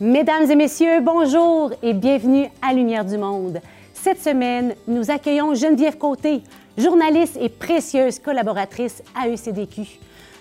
Mesdames 0.00 0.50
et 0.50 0.56
messieurs, 0.56 1.00
bonjour 1.00 1.70
et 1.82 1.92
bienvenue 1.92 2.48
à 2.60 2.72
Lumière 2.72 3.04
du 3.04 3.18
Monde. 3.18 3.60
Cette 3.92 4.20
semaine, 4.20 4.74
nous 4.88 5.10
accueillons 5.10 5.54
Geneviève 5.54 5.98
Côté, 5.98 6.42
journaliste 6.76 7.36
et 7.40 7.48
précieuse 7.48 8.18
collaboratrice 8.18 9.02
à 9.14 9.28
ECDQ. 9.28 9.82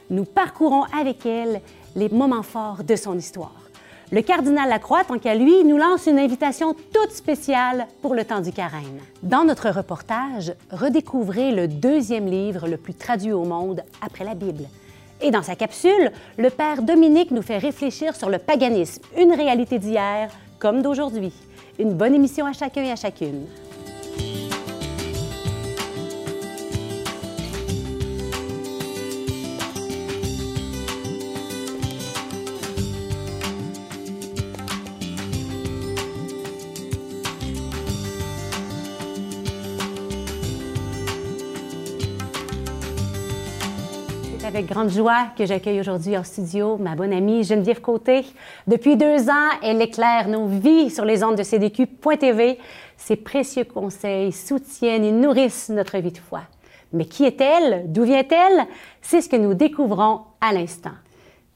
Nous 0.09 0.25
parcourons 0.25 0.83
avec 0.97 1.25
elle 1.25 1.61
les 1.95 2.09
moments 2.09 2.43
forts 2.43 2.83
de 2.83 2.95
son 2.95 3.17
histoire. 3.17 3.53
Le 4.11 4.21
cardinal 4.21 4.67
Lacroix, 4.67 5.03
tant 5.03 5.19
qu'à 5.19 5.35
lui, 5.35 5.63
nous 5.63 5.77
lance 5.77 6.07
une 6.07 6.19
invitation 6.19 6.73
toute 6.73 7.11
spéciale 7.11 7.87
pour 8.01 8.15
le 8.15 8.25
temps 8.25 8.41
du 8.41 8.51
carême. 8.51 8.99
Dans 9.21 9.43
notre 9.43 9.69
reportage, 9.69 10.53
redécouvrez 10.71 11.51
le 11.51 11.67
deuxième 11.67 12.25
livre 12.25 12.67
le 12.67 12.77
plus 12.77 12.95
traduit 12.95 13.31
au 13.33 13.43
monde 13.43 13.83
après 14.01 14.23
la 14.23 14.33
Bible. 14.33 14.65
Et 15.23 15.29
dans 15.29 15.43
sa 15.43 15.55
capsule, 15.55 16.11
le 16.37 16.49
père 16.49 16.81
Dominique 16.81 17.29
nous 17.29 17.43
fait 17.43 17.59
réfléchir 17.59 18.15
sur 18.15 18.29
le 18.29 18.39
paganisme, 18.39 19.03
une 19.17 19.33
réalité 19.33 19.77
d'hier 19.77 20.29
comme 20.57 20.81
d'aujourd'hui. 20.81 21.31
Une 21.79 21.93
bonne 21.93 22.15
émission 22.15 22.45
à 22.47 22.53
chacun 22.53 22.83
et 22.83 22.91
à 22.91 22.95
chacune. 22.95 23.45
Avec 44.53 44.65
grande 44.65 44.89
joie 44.89 45.27
que 45.37 45.45
j'accueille 45.45 45.79
aujourd'hui 45.79 46.17
en 46.17 46.25
studio 46.25 46.75
ma 46.77 46.93
bonne 46.93 47.13
amie 47.13 47.45
Geneviève 47.45 47.79
Côté. 47.79 48.25
Depuis 48.67 48.97
deux 48.97 49.29
ans, 49.29 49.49
elle 49.63 49.81
éclaire 49.81 50.27
nos 50.27 50.45
vies 50.45 50.89
sur 50.89 51.05
les 51.05 51.23
ondes 51.23 51.37
de 51.37 51.43
CDQ.tv. 51.43 52.57
Ses 52.97 53.15
précieux 53.15 53.63
conseils 53.63 54.33
soutiennent 54.33 55.05
et 55.05 55.11
nourrissent 55.13 55.69
notre 55.69 55.97
vie 55.99 56.11
de 56.11 56.17
foi. 56.17 56.41
Mais 56.91 57.05
qui 57.05 57.23
est-elle? 57.23 57.85
D'où 57.93 58.03
vient-elle? 58.03 58.65
C'est 59.01 59.21
ce 59.21 59.29
que 59.29 59.37
nous 59.37 59.53
découvrons 59.53 60.21
à 60.41 60.51
l'instant. 60.51 60.91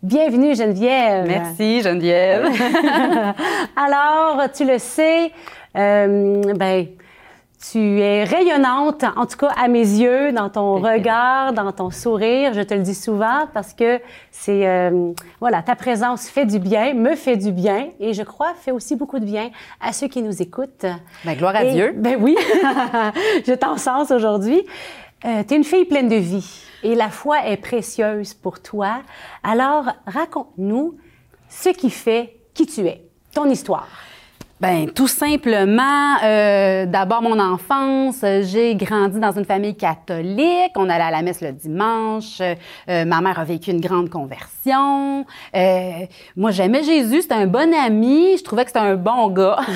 Bienvenue 0.01 0.55
Geneviève. 0.55 1.25
Merci 1.27 1.81
Geneviève. 1.81 2.45
Alors, 3.75 4.49
tu 4.53 4.65
le 4.65 4.79
sais, 4.79 5.33
euh, 5.75 6.53
ben, 6.53 6.87
tu 7.71 7.99
es 7.99 8.23
rayonnante, 8.23 9.03
en 9.15 9.25
tout 9.25 9.37
cas 9.37 9.51
à 9.57 9.67
mes 9.67 9.79
yeux, 9.79 10.31
dans 10.31 10.49
ton 10.49 10.75
regard, 10.75 11.53
dans 11.53 11.71
ton 11.71 11.89
sourire. 11.89 12.53
Je 12.53 12.61
te 12.61 12.73
le 12.73 12.81
dis 12.81 12.93
souvent 12.95 13.47
parce 13.53 13.73
que 13.73 13.99
c'est 14.31 14.67
euh, 14.67 15.11
voilà, 15.39 15.61
ta 15.63 15.75
présence 15.75 16.27
fait 16.29 16.45
du 16.45 16.59
bien, 16.59 16.93
me 16.93 17.15
fait 17.15 17.37
du 17.37 17.51
bien 17.51 17.87
et 17.99 18.13
je 18.13 18.23
crois 18.23 18.53
fait 18.55 18.71
aussi 18.71 18.95
beaucoup 18.95 19.19
de 19.19 19.25
bien 19.25 19.49
à 19.81 19.93
ceux 19.93 20.07
qui 20.07 20.21
nous 20.21 20.41
écoutent. 20.41 20.85
Ben, 21.23 21.35
gloire 21.35 21.55
à 21.55 21.63
Et- 21.63 21.73
Dieu. 21.73 21.93
Ben 21.95 22.17
oui, 22.19 22.35
je 23.47 23.53
t'en 23.53 23.77
sens 23.77 24.11
aujourd'hui. 24.11 24.61
Euh, 25.25 25.43
tu 25.47 25.53
es 25.53 25.57
une 25.57 25.63
fille 25.63 25.85
pleine 25.85 26.09
de 26.09 26.17
vie 26.17 26.63
et 26.83 26.93
la 26.93 27.09
foi 27.09 27.47
est 27.47 27.57
précieuse 27.57 28.33
pour 28.33 28.61
toi. 28.61 28.97
Alors, 29.43 29.85
raconte-nous 30.05 30.97
ce 31.49 31.69
qui 31.69 31.89
fait 31.89 32.37
qui 32.53 32.65
tu 32.67 32.85
es, 32.85 33.01
ton 33.33 33.49
histoire. 33.49 33.87
Ben 34.61 34.89
tout 34.89 35.09
simplement, 35.09 36.15
euh, 36.23 36.85
d'abord 36.85 37.21
mon 37.21 37.39
enfance, 37.39 38.21
euh, 38.23 38.41
j'ai 38.41 38.73
grandi 38.75 39.19
dans 39.19 39.33
une 39.33 39.43
famille 39.43 39.75
catholique. 39.75 40.71
On 40.77 40.89
allait 40.89 41.03
à 41.03 41.11
la 41.11 41.21
messe 41.23 41.41
le 41.41 41.51
dimanche. 41.51 42.39
Euh, 42.39 43.03
ma 43.03 43.19
mère 43.19 43.37
a 43.37 43.43
vécu 43.43 43.71
une 43.71 43.81
grande 43.81 44.09
conversion. 44.09 45.25
Euh, 45.53 46.05
moi 46.37 46.51
j'aimais 46.51 46.83
Jésus, 46.83 47.23
c'était 47.23 47.33
un 47.33 47.47
bon 47.47 47.73
ami. 47.73 48.37
Je 48.37 48.45
trouvais 48.45 48.63
que 48.63 48.69
c'était 48.69 48.79
un 48.79 48.95
bon 48.95 49.27
gars. 49.27 49.57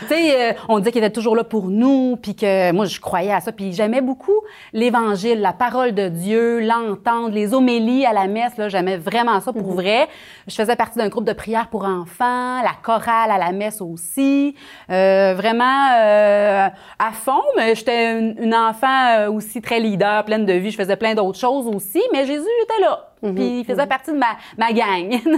tu 0.00 0.08
sais, 0.08 0.56
on 0.68 0.80
disait 0.80 0.90
qu'il 0.90 1.04
était 1.04 1.12
toujours 1.12 1.36
là 1.36 1.44
pour 1.44 1.68
nous, 1.68 2.18
puis 2.20 2.34
que 2.34 2.72
moi 2.72 2.86
je 2.86 2.98
croyais 2.98 3.32
à 3.32 3.40
ça. 3.40 3.52
Puis 3.52 3.72
j'aimais 3.72 4.00
beaucoup 4.00 4.40
l'Évangile, 4.72 5.40
la 5.40 5.52
parole 5.52 5.94
de 5.94 6.08
Dieu, 6.08 6.58
l'entendre, 6.58 7.30
les 7.30 7.54
homélies 7.54 8.04
à 8.04 8.12
la 8.12 8.26
messe. 8.26 8.56
Là, 8.56 8.68
j'aimais 8.68 8.96
vraiment 8.96 9.40
ça 9.40 9.52
pour 9.52 9.74
vrai. 9.74 10.08
Je 10.48 10.56
faisais 10.56 10.74
partie 10.74 10.98
d'un 10.98 11.08
groupe 11.08 11.24
de 11.24 11.32
prière 11.32 11.68
pour 11.68 11.84
enfants, 11.84 12.60
la 12.62 12.72
chorale 12.82 13.30
à 13.30 13.38
la 13.38 13.52
messe 13.52 13.80
aussi. 13.92 14.54
Euh, 14.90 15.34
vraiment 15.36 15.88
euh, 15.94 16.68
à 16.98 17.12
fond, 17.12 17.42
mais 17.56 17.74
j'étais 17.74 18.18
une, 18.18 18.36
une 18.38 18.54
enfant 18.54 19.06
euh, 19.18 19.30
aussi 19.30 19.60
très 19.60 19.80
leader, 19.80 20.24
pleine 20.24 20.46
de 20.46 20.52
vie. 20.52 20.70
Je 20.70 20.76
faisais 20.76 20.96
plein 20.96 21.14
d'autres 21.14 21.38
choses 21.38 21.66
aussi, 21.66 22.02
mais 22.12 22.26
Jésus 22.26 22.48
était 22.64 22.80
là. 22.80 23.12
Puis 23.22 23.60
il 23.60 23.64
faisait 23.64 23.86
partie 23.86 24.10
de 24.10 24.18
ma, 24.18 24.36
ma 24.58 24.72
gang. 24.72 25.20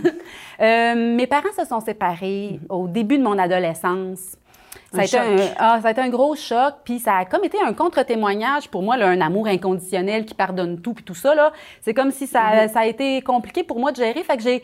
Euh, 0.61 0.95
mes 0.95 1.27
parents 1.27 1.53
se 1.59 1.65
sont 1.65 1.81
séparés 1.81 2.61
au 2.69 2.87
début 2.87 3.19
de 3.19 3.25
mon 3.25 3.37
adolescence. 3.37 4.37
Ça 4.95 5.01
Un 5.01 5.03
a, 5.03 5.05
été 5.05 5.19
un, 5.19 5.37
choc. 5.39 5.55
ah, 5.59 5.79
ça 5.83 5.89
a 5.89 5.91
été 5.91 6.01
un 6.01 6.09
gros 6.09 6.35
choc, 6.37 6.75
puis 6.85 6.99
ça 6.99 7.17
a 7.17 7.25
comme 7.25 7.45
été 7.45 7.59
un 7.61 7.73
contre-témoignage 7.73 8.69
pour 8.69 8.83
moi, 8.83 8.97
là, 8.97 9.09
un 9.09 9.21
amour 9.21 9.47
inconditionnel 9.47 10.25
qui 10.25 10.35
pardonne 10.35 10.81
tout, 10.81 10.95
puis 10.95 11.05
tout 11.05 11.15
ça, 11.15 11.35
là. 11.35 11.53
C'est 11.81 11.95
comme 11.95 12.11
si 12.11 12.27
ça, 12.27 12.69
ça 12.69 12.81
a 12.81 12.87
été 12.87 13.21
compliqué 13.23 13.65
pour 13.65 13.79
moi 13.81 13.91
de 13.93 13.97
gérer, 13.97 14.23
fait 14.23 14.37
que 14.37 14.43
j'ai... 14.43 14.63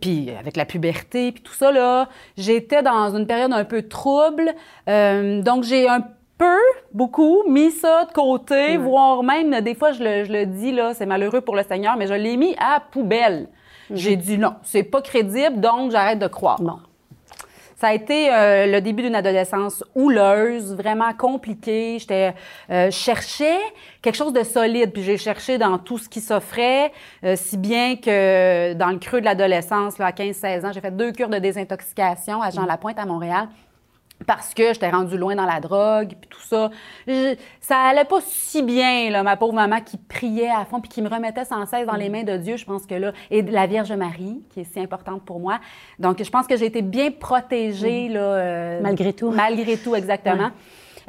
Puis 0.00 0.30
avec 0.38 0.56
la 0.56 0.64
puberté, 0.64 1.32
puis 1.32 1.42
tout 1.42 1.54
ça, 1.54 1.70
là, 1.72 2.08
j'étais 2.36 2.82
dans 2.82 3.16
une 3.16 3.26
période 3.26 3.52
un 3.52 3.64
peu 3.64 3.82
trouble, 3.88 4.54
Euh, 4.88 5.42
donc 5.42 5.64
j'ai 5.64 5.88
un 5.88 6.00
peu, 6.38 6.58
beaucoup, 6.92 7.42
mis 7.48 7.70
ça 7.70 8.04
de 8.04 8.12
côté, 8.12 8.76
voire 8.76 9.22
même, 9.22 9.60
des 9.60 9.74
fois, 9.74 9.92
je 9.92 10.02
le, 10.02 10.24
je 10.24 10.32
le 10.32 10.46
dis, 10.46 10.72
là, 10.72 10.94
c'est 10.94 11.06
malheureux 11.06 11.40
pour 11.40 11.56
le 11.56 11.62
Seigneur, 11.62 11.96
mais 11.96 12.06
je 12.06 12.14
l'ai 12.14 12.36
mis 12.36 12.54
à 12.58 12.80
poubelle. 12.80 13.48
J'ai 13.90 14.16
dit 14.16 14.38
non, 14.38 14.54
c'est 14.62 14.82
pas 14.82 15.00
crédible, 15.02 15.60
donc 15.60 15.90
j'arrête 15.90 16.18
de 16.18 16.26
croire. 16.28 16.60
Bon. 16.60 16.78
Ça 17.78 17.88
a 17.88 17.94
été 17.94 18.28
euh, 18.34 18.66
le 18.66 18.80
début 18.80 19.02
d'une 19.04 19.14
adolescence 19.14 19.84
houleuse, 19.94 20.74
vraiment 20.74 21.12
compliquée. 21.14 21.98
J'étais, 22.00 22.34
euh, 22.70 22.90
cherchais 22.90 23.56
quelque 24.02 24.16
chose 24.16 24.32
de 24.32 24.42
solide, 24.42 24.92
puis 24.92 25.04
j'ai 25.04 25.16
cherché 25.16 25.58
dans 25.58 25.78
tout 25.78 25.96
ce 25.96 26.08
qui 26.08 26.20
s'offrait, 26.20 26.90
euh, 27.22 27.36
si 27.36 27.56
bien 27.56 27.94
que 27.94 28.72
dans 28.72 28.88
le 28.88 28.98
creux 28.98 29.20
de 29.20 29.26
l'adolescence, 29.26 29.96
là, 29.98 30.06
à 30.06 30.10
15-16 30.10 30.66
ans, 30.66 30.72
j'ai 30.72 30.80
fait 30.80 30.90
deux 30.90 31.12
cures 31.12 31.28
de 31.28 31.38
désintoxication 31.38 32.42
à 32.42 32.50
Jean 32.50 32.66
Lapointe 32.66 32.98
à 32.98 33.06
Montréal 33.06 33.46
parce 34.26 34.52
que 34.54 34.72
j'étais 34.72 34.90
rendue 34.90 35.16
loin 35.16 35.34
dans 35.36 35.44
la 35.46 35.60
drogue 35.60 36.14
puis 36.20 36.28
tout 36.28 36.40
ça. 36.42 36.70
Je- 37.06 37.36
ça 37.60 37.76
allait 37.78 38.04
pas 38.04 38.18
si 38.22 38.62
bien 38.62 39.10
là, 39.10 39.22
ma 39.22 39.36
pauvre 39.36 39.52
maman 39.54 39.80
qui 39.80 39.96
priait 39.96 40.50
à 40.50 40.64
fond 40.64 40.80
puis 40.80 40.88
qui 40.88 41.02
me 41.02 41.08
remettait 41.08 41.44
sans 41.44 41.64
cesse 41.66 41.86
dans 41.86 41.94
les 41.96 42.08
mains 42.08 42.24
de 42.24 42.36
Dieu, 42.36 42.56
je 42.56 42.64
pense 42.64 42.84
que 42.86 42.94
là 42.94 43.12
et 43.30 43.42
de 43.42 43.52
la 43.52 43.66
Vierge 43.66 43.92
Marie 43.92 44.42
qui 44.52 44.60
est 44.60 44.64
si 44.72 44.80
importante 44.80 45.24
pour 45.24 45.40
moi. 45.40 45.60
Donc 45.98 46.22
je 46.22 46.30
pense 46.30 46.46
que 46.46 46.56
j'ai 46.56 46.66
été 46.66 46.82
bien 46.82 47.10
protégée 47.10 48.08
là 48.08 48.20
euh, 48.20 48.80
Malgré 48.82 49.12
tout. 49.12 49.30
Malgré 49.30 49.76
tout 49.76 49.94
exactement. 49.94 50.50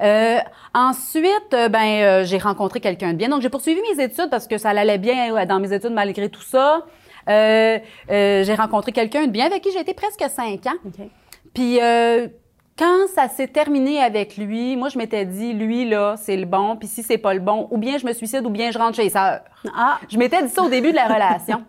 Euh, 0.01 0.37
ensuite, 0.73 1.53
euh, 1.53 1.67
ben, 1.67 1.79
euh, 1.83 2.23
j'ai 2.23 2.37
rencontré 2.37 2.79
quelqu'un 2.79 3.11
de 3.11 3.17
bien. 3.17 3.27
Donc, 3.27 3.41
j'ai 3.41 3.49
poursuivi 3.49 3.81
mes 3.93 4.01
études 4.01 4.29
parce 4.29 4.47
que 4.47 4.57
ça 4.57 4.69
allait 4.69 4.97
bien 4.97 5.45
dans 5.45 5.59
mes 5.59 5.73
études 5.73 5.91
malgré 5.91 6.29
tout 6.29 6.41
ça. 6.41 6.85
J'ai 7.27 8.55
rencontré 8.57 8.91
quelqu'un 8.93 9.25
de 9.25 9.31
bien 9.31 9.45
avec 9.47 9.61
qui 9.61 9.71
j'ai 9.73 9.81
été 9.81 9.93
presque 9.93 10.23
cinq 10.29 10.67
ans. 10.67 10.77
OK. 10.85 11.05
Puis 11.53 11.79
euh, 11.81 12.27
quand 12.79 13.07
ça 13.13 13.27
s'est 13.27 13.49
terminé 13.49 14.01
avec 14.01 14.37
lui, 14.37 14.77
moi 14.77 14.87
je 14.87 14.97
m'étais 14.97 15.25
dit 15.25 15.51
lui 15.51 15.87
là, 15.87 16.15
c'est 16.17 16.37
le 16.37 16.45
bon, 16.45 16.77
puis 16.77 16.87
si 16.87 17.03
c'est 17.03 17.17
pas 17.17 17.33
le 17.33 17.41
bon, 17.41 17.67
ou 17.71 17.77
bien 17.77 17.97
je 17.97 18.05
me 18.05 18.13
suicide 18.13 18.45
ou 18.45 18.49
bien 18.49 18.71
je 18.71 18.79
rentre 18.79 18.95
chez 18.95 19.03
les 19.03 19.09
sœurs. 19.09 19.41
Ah, 19.75 19.99
Je 20.07 20.17
m'étais 20.17 20.41
dit 20.41 20.49
ça 20.49 20.63
au 20.63 20.69
début 20.69 20.91
de 20.91 20.95
la 20.95 21.07
relation. 21.13 21.61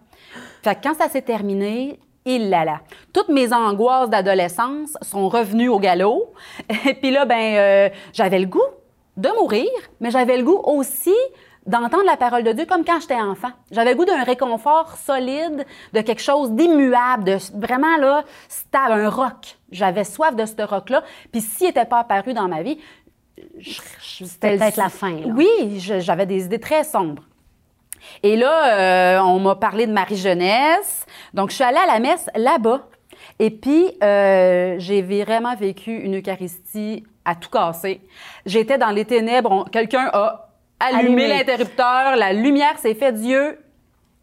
fait 0.62 0.76
que 0.76 0.82
quand 0.84 0.94
ça 0.94 1.08
s'est 1.08 1.22
terminé, 1.22 1.98
il 2.24 2.48
là 2.48 2.64
là. 2.64 2.80
Toutes 3.12 3.28
mes 3.28 3.52
angoisses 3.52 4.08
d'adolescence 4.08 4.96
sont 5.02 5.28
revenues 5.28 5.68
au 5.68 5.80
galop. 5.80 6.32
Et 6.88 6.94
puis 6.94 7.10
là 7.10 7.24
ben 7.24 7.56
euh, 7.56 7.88
j'avais 8.12 8.38
le 8.38 8.46
goût 8.46 8.60
de 9.16 9.28
mourir, 9.40 9.68
mais 9.98 10.12
j'avais 10.12 10.36
le 10.36 10.44
goût 10.44 10.60
aussi 10.62 11.14
d'entendre 11.66 12.04
la 12.06 12.16
parole 12.16 12.42
de 12.42 12.52
Dieu 12.52 12.66
comme 12.66 12.84
quand 12.84 13.00
j'étais 13.00 13.14
enfant. 13.14 13.50
J'avais 13.70 13.94
goût 13.94 14.04
d'un 14.04 14.24
réconfort 14.24 14.96
solide, 14.96 15.66
de 15.92 16.00
quelque 16.00 16.22
chose 16.22 16.52
d'immuable, 16.52 17.24
de 17.24 17.38
vraiment 17.54 17.96
là 17.98 18.24
stable, 18.48 18.92
un 18.92 19.10
roc. 19.10 19.58
J'avais 19.70 20.04
soif 20.04 20.34
de 20.34 20.46
ce 20.46 20.62
roc-là. 20.62 21.02
Puis 21.32 21.40
s'il 21.40 21.66
n'était 21.68 21.84
pas 21.84 22.00
apparu 22.00 22.32
dans 22.32 22.48
ma 22.48 22.62
vie, 22.62 22.78
C'était 23.60 24.56
peut-être 24.56 24.76
la 24.76 24.88
fin, 24.88 25.12
là. 25.12 25.26
Oui, 25.34 25.78
j'avais 25.78 26.26
des 26.26 26.44
idées 26.44 26.60
très 26.60 26.84
sombres. 26.84 27.22
Et 28.22 28.36
là, 28.36 29.18
euh, 29.18 29.20
on 29.20 29.38
m'a 29.38 29.54
parlé 29.54 29.86
de 29.86 29.92
Marie-Jeunesse. 29.92 31.06
Donc, 31.34 31.50
je 31.50 31.56
suis 31.56 31.64
allée 31.64 31.78
à 31.78 31.86
la 31.86 32.00
messe 32.00 32.28
là-bas. 32.34 32.86
Et 33.38 33.50
puis, 33.50 33.92
euh, 34.02 34.76
j'ai 34.78 35.02
vraiment 35.02 35.54
vécu 35.54 35.94
une 35.94 36.18
Eucharistie 36.18 37.04
à 37.24 37.34
tout 37.34 37.50
casser. 37.50 38.00
J'étais 38.46 38.78
dans 38.78 38.90
les 38.90 39.04
ténèbres. 39.04 39.68
Quelqu'un 39.70 40.10
a 40.12 40.49
allumé 40.80 41.28
l'interrupteur. 41.28 42.16
La 42.16 42.32
lumière 42.32 42.78
s'est 42.78 42.94
fait. 42.94 43.12
Dieu 43.12 43.58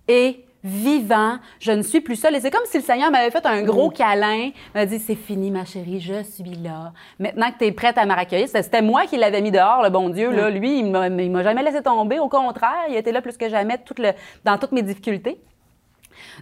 est 0.08 0.40
vivant. 0.64 1.38
Je 1.60 1.72
ne 1.72 1.82
suis 1.82 2.02
plus 2.02 2.16
seule. 2.16 2.36
Et 2.36 2.40
c'est 2.42 2.52
comme 2.52 2.66
si 2.66 2.78
le 2.78 2.84
Seigneur 2.84 3.10
m'avait 3.12 3.32
fait 3.32 3.46
un 3.46 3.62
gros 3.64 3.90
câlin. 3.90 4.50
M'a 4.76 4.86
dit, 4.86 5.00
c'est 5.00 5.16
fini, 5.16 5.50
ma 5.52 5.64
chérie, 5.66 6.00
je 6.02 6.24
suis 6.24 6.56
là. 6.64 6.92
Maintenant 7.20 7.52
que 7.52 7.60
tu 7.60 7.66
es 7.66 7.72
prête 7.72 7.98
à 7.98 8.06
me 8.06 8.14
raccueillir. 8.14 8.48
C'était 8.50 8.82
moi 8.82 9.06
qui 9.06 9.18
l'avais 9.18 9.42
mis 9.42 9.52
dehors, 9.52 9.82
le 9.84 9.90
bon 9.90 10.10
Dieu. 10.10 10.32
Là. 10.32 10.50
Lui, 10.50 10.80
il 10.80 10.92
m'a 10.92 11.08
il 11.08 11.32
m'a 11.32 11.44
jamais 11.44 11.64
laissé 11.64 11.82
tomber. 11.82 12.20
Au 12.20 12.28
contraire, 12.28 12.86
il 12.90 12.96
était 12.96 13.12
là 13.12 13.22
plus 13.22 13.38
que 13.38 13.48
jamais 13.50 13.78
toute 13.78 14.00
le- 14.00 14.14
dans 14.44 14.58
toutes 14.58 14.72
mes 14.74 14.82
difficultés. 14.82 15.40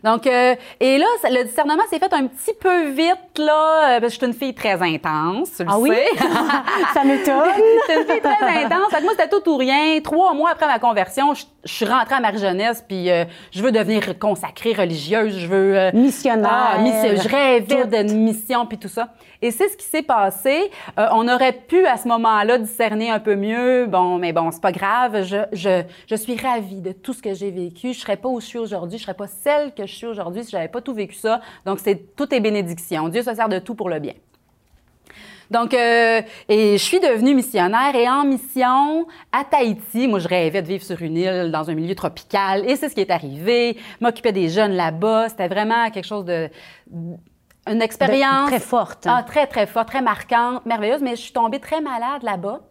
Donc, 0.04 0.28
euh, 0.28 0.56
et 0.80 0.98
là, 0.98 1.06
le 1.24 1.44
discernement 1.44 1.84
s'est 1.90 2.00
fait 2.00 2.14
un 2.14 2.28
petit 2.28 2.54
peu 2.60 2.90
vite, 2.90 3.38
là, 3.40 3.96
euh, 3.98 4.00
parce 4.00 4.02
que 4.02 4.10
je 4.10 4.18
suis 4.18 4.26
une 4.28 4.34
fille 4.34 4.54
très 4.54 4.82
intense, 4.82 5.52
tu 5.58 5.64
le 5.64 5.70
Ah 5.72 5.80
oui? 5.80 5.92
ça 6.94 7.04
m'étonne. 7.04 7.50
J'étais 7.88 8.02
une 8.02 8.08
fille 8.08 8.22
très 8.22 8.64
intense. 8.66 8.90
Fait 8.92 8.98
que 8.98 9.04
moi, 9.04 9.14
c'était 9.18 9.30
tout 9.30 9.50
ou 9.50 9.58
rien. 9.58 10.00
Trois 10.02 10.34
mois 10.34 10.52
après 10.52 10.68
ma 10.68 10.80
conversion, 10.80 11.34
je, 11.34 11.44
je 11.64 11.74
suis 11.74 11.86
rentrée 11.86 12.16
à 12.16 12.20
Marie-Jeunesse, 12.20 12.84
puis 12.88 13.10
euh, 13.10 13.26
je 13.52 13.62
veux 13.64 13.72
devenir 13.72 14.18
consacrée 14.20 14.74
religieuse. 14.74 15.38
Je 15.40 15.48
veux... 15.48 15.78
euh, 15.78 15.92
Missionnaire. 15.94 16.78
Ah, 16.78 16.78
je 17.16 17.28
rêvais 17.28 18.04
d'une 18.04 18.20
mission, 18.24 18.66
puis 18.66 18.78
tout 18.78 18.88
ça. 18.90 19.10
Et 19.42 19.52
c'est 19.52 19.70
ce 19.70 19.78
qui 19.78 19.86
s'est 19.86 20.02
passé. 20.02 20.72
On 20.98 21.28
aurait 21.28 21.52
pu, 21.54 21.86
à 21.86 21.98
ce 21.98 22.08
moment-là, 22.08 22.58
discerner 22.58 23.12
un 23.12 23.20
peu 23.20 23.36
mieux. 23.36 23.86
Bon, 23.86 24.18
mais 24.18 24.34
bon, 24.34 24.50
c'est 24.52 24.62
pas 24.62 24.72
grave. 24.72 25.24
Je, 25.24 25.38
je, 25.52 25.84
je 26.10 26.16
suis 26.16 26.36
ravie 26.38 26.82
de 26.82 26.92
tout 26.94 27.14
ce 27.14 27.22
que 27.22 27.34
j'ai 27.34 27.52
vécu. 27.52 27.94
Je 27.94 28.00
serais 28.00 28.16
pas 28.18 28.30
où 28.30 28.40
je 28.40 28.46
suis 28.46 28.58
aujourd'hui. 28.60 28.98
Je 28.98 29.04
serais 29.04 29.14
pas 29.14 29.28
celle 29.28 29.74
que 29.74 29.85
je 29.86 29.96
suis 29.96 30.08
aujourd'hui 30.08 30.44
si 30.44 30.52
j'avais 30.52 30.68
pas 30.68 30.82
tout 30.82 30.94
vécu 30.94 31.16
ça. 31.16 31.42
Donc, 31.66 31.80
c'est 31.80 32.16
tout 32.16 32.34
est 32.34 32.40
bénédiction. 32.40 33.10
Dieu 33.10 33.22
se 33.22 33.34
sert 33.34 33.50
de 33.50 33.60
tout 33.60 33.76
pour 33.76 33.90
le 33.90 34.00
bien. 34.00 34.14
Donc, 35.52 35.74
euh, 35.74 36.22
et 36.50 36.78
je 36.78 36.84
suis 36.84 37.00
devenue 37.00 37.36
missionnaire 37.36 37.96
et 37.96 38.10
en 38.10 38.26
mission 38.26 39.06
à 39.32 39.44
Tahiti. 39.44 40.08
Moi, 40.08 40.20
je 40.20 40.28
rêvais 40.28 40.62
de 40.62 40.68
vivre 40.68 40.84
sur 40.84 41.02
une 41.02 41.18
île 41.18 41.52
dans 41.52 41.70
un 41.70 41.74
milieu 41.74 41.96
tropical 41.96 42.68
et 42.68 42.76
c'est 42.76 42.90
ce 42.90 42.96
qui 42.96 43.02
est 43.02 43.12
arrivé. 43.12 43.78
M'occuper 44.02 44.32
des 44.32 44.50
jeunes 44.50 44.74
là-bas, 44.74 45.30
c'était 45.30 45.48
vraiment 45.48 45.90
quelque 45.92 46.08
chose 46.08 46.26
de 46.26 46.50
une 47.68 47.82
expérience 47.82 48.50
très 48.50 48.60
forte. 48.60 49.08
Ah, 49.10 49.24
très 49.24 49.48
très 49.48 49.66
forte, 49.66 49.88
très 49.88 50.02
marquante, 50.02 50.66
merveilleuse. 50.66 51.02
Mais 51.02 51.16
je 51.16 51.22
suis 51.22 51.34
tombée 51.34 51.60
très 51.60 51.82
malade 51.82 52.24
là-bas. 52.24 52.62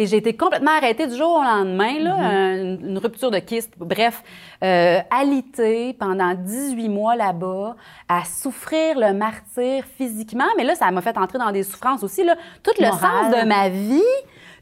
Et 0.00 0.06
j'ai 0.06 0.16
été 0.16 0.34
complètement 0.34 0.70
arrêtée 0.70 1.06
du 1.06 1.14
jour 1.14 1.34
au 1.36 1.42
lendemain, 1.42 1.98
là, 2.00 2.16
Mm-hmm. 2.16 2.80
une, 2.80 2.88
une 2.92 2.98
rupture 2.98 3.30
de 3.30 3.38
kyste. 3.38 3.74
Bref, 3.76 4.22
euh, 4.64 4.98
alitée 5.10 5.92
pendant 5.92 6.32
18 6.34 6.88
mois 6.88 7.16
là-bas, 7.16 7.76
à 8.08 8.24
souffrir 8.24 8.98
le 8.98 9.12
martyr 9.12 9.84
physiquement. 9.98 10.46
Mais 10.56 10.64
là, 10.64 10.74
ça 10.74 10.90
m'a 10.90 11.02
fait 11.02 11.18
entrer 11.18 11.36
dans 11.38 11.52
des 11.52 11.62
souffrances 11.64 12.02
aussi. 12.02 12.24
Là. 12.24 12.34
Tout 12.62 12.70
le 12.78 12.86
sens 12.86 13.30
de 13.42 13.46
ma 13.46 13.68
vie, 13.68 14.00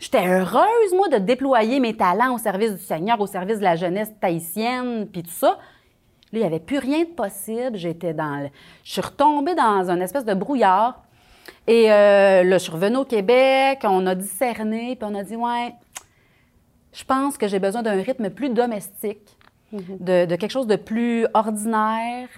j'étais 0.01 0.27
heureuse, 0.27 0.93
moi, 0.97 1.07
de 1.09 1.19
déployer 1.19 1.79
mes 1.79 1.97
talents 1.97 2.35
au 2.35 2.39
service 2.39 2.73
du 2.73 2.83
Seigneur, 2.83 3.21
au 3.21 3.27
service 3.29 3.59
de 3.59 3.65
la 3.65 3.77
jeunesse 3.77 4.11
tahitienne, 4.21 5.07
puis 5.07 5.23
tout 5.23 5.31
ça. 5.31 5.51
Là, 5.51 5.57
il 6.33 6.41
n'y 6.41 6.47
avait 6.47 6.59
plus 6.59 6.79
rien 6.79 7.01
de 7.05 7.11
possible. 7.11 7.77
J'étais 7.77 8.13
dans... 8.13 8.41
le- 8.43 8.49
Je 8.83 8.91
suis 8.93 9.01
retombée 9.01 9.55
dans 9.55 9.89
une 9.89 10.03
espèce 10.03 10.25
de 10.25 10.35
brouillard. 10.35 11.01
Et 11.69 11.93
euh, 11.93 12.45
là, 12.45 12.57
je 12.57 12.63
suis 12.63 12.73
revenue 12.73 12.97
au 12.97 13.05
Québec, 13.05 13.81
on 13.85 14.07
a 14.07 14.15
discerné, 14.15 14.97
puis 14.97 15.09
on 15.09 15.15
a 15.15 15.23
dit, 15.23 15.37
ouais, 15.37 15.75
je 16.95 17.05
pense 17.05 17.37
que 17.37 17.47
j'ai 17.47 17.59
besoin 17.59 17.83
d'un 17.83 18.01
rythme 18.03 18.31
plus 18.31 18.49
domestique, 18.49 19.37
de, 19.73 20.25
de 20.25 20.37
quelque 20.37 20.51
chose 20.51 20.67
de 20.67 20.77
plus 20.77 21.27
ordinaire. 21.35 22.29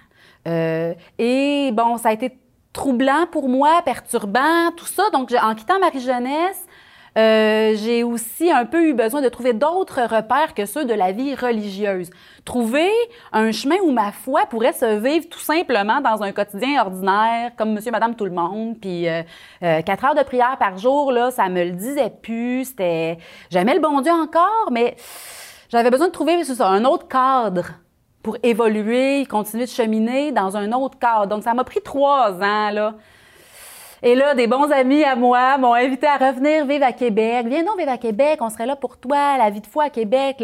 Euh, 0.49 0.95
et 1.19 1.71
bon, 1.73 1.97
ça 1.97 2.09
a 2.09 2.13
été 2.13 2.41
troublant 2.73 3.29
pour 3.31 3.49
moi, 3.49 3.83
perturbant, 3.85 4.73
tout 4.77 4.87
ça. 4.87 5.05
Donc, 5.13 5.33
en 5.41 5.55
quittant 5.55 5.79
Marie-Jeunesse, 5.79 6.67
euh, 7.19 7.75
j'ai 7.77 8.05
aussi 8.05 8.51
un 8.51 8.65
peu 8.65 8.89
eu 8.89 8.95
besoin 8.95 9.21
de 9.21 9.29
trouver 9.29 9.53
d'autres 9.53 10.03
repères 10.03 10.55
que 10.55 10.67
ceux 10.67 10.85
de 10.85 10.95
la 10.95 11.13
vie 11.13 11.35
religieuse. 11.35 12.11
Trouver 12.45 12.91
un 13.33 13.53
chemin 13.53 13.77
où 13.85 13.91
ma 13.91 14.13
foi 14.13 14.47
pourrait 14.47 14.73
se 14.73 14.99
vivre 14.99 15.29
tout 15.29 15.41
simplement 15.41 16.01
dans 16.01 16.23
un 16.23 16.33
quotidien 16.33 16.83
ordinaire, 16.83 17.53
comme 17.57 17.73
monsieur, 17.73 17.91
madame, 17.91 18.15
tout 18.15 18.25
le 18.25 18.31
monde. 18.31 18.77
Puis 18.81 19.09
euh, 19.09 19.23
euh, 19.63 19.83
quatre 19.83 20.05
heures 20.05 20.15
de 20.15 20.23
prière 20.23 20.57
par 20.59 20.79
jour, 20.79 21.13
là, 21.13 21.31
ça 21.31 21.49
me 21.49 21.65
le 21.65 21.73
disait 21.73 22.13
plus. 22.23 22.67
C'était... 22.67 23.19
J'aimais 23.51 23.75
le 23.75 23.81
bon 23.81 24.01
Dieu 24.01 24.13
encore, 24.13 24.69
mais 24.71 24.97
j'avais 25.69 25.91
besoin 25.91 26.09
de 26.09 26.13
trouver 26.13 26.41
un 26.61 26.85
autre 26.85 27.09
cadre 27.09 27.73
pour 28.23 28.37
évoluer, 28.43 29.25
continuer 29.27 29.65
de 29.65 29.71
cheminer 29.71 30.31
dans 30.31 30.57
un 30.57 30.73
autre 30.73 30.99
cadre. 30.99 31.27
Donc, 31.27 31.43
ça 31.43 31.55
m'a 31.55 31.65
pris 31.65 31.81
trois 31.81 32.33
ans, 32.33 32.71
là. 32.71 32.95
Et 34.03 34.15
là, 34.15 34.35
des 34.35 34.47
bons 34.47 34.71
amis 34.71 35.05
à 35.05 35.15
moi 35.15 35.59
m'ont 35.59 35.75
invité 35.75 36.07
à 36.07 36.17
revenir 36.17 36.65
vivre 36.65 36.85
à 36.85 36.93
Québec. 36.93 37.47
Viens 37.49 37.65
donc 37.65 37.79
vivre 37.79 37.91
à 37.91 37.99
Québec, 37.99 38.39
on 38.41 38.49
serait 38.49 38.67
là 38.67 38.77
pour 38.77 38.97
toi. 38.97 39.37
La 39.37 39.51
vie 39.51 39.61
de 39.61 39.67
foi 39.67 39.85
à 39.85 39.91
Québec, 39.91 40.43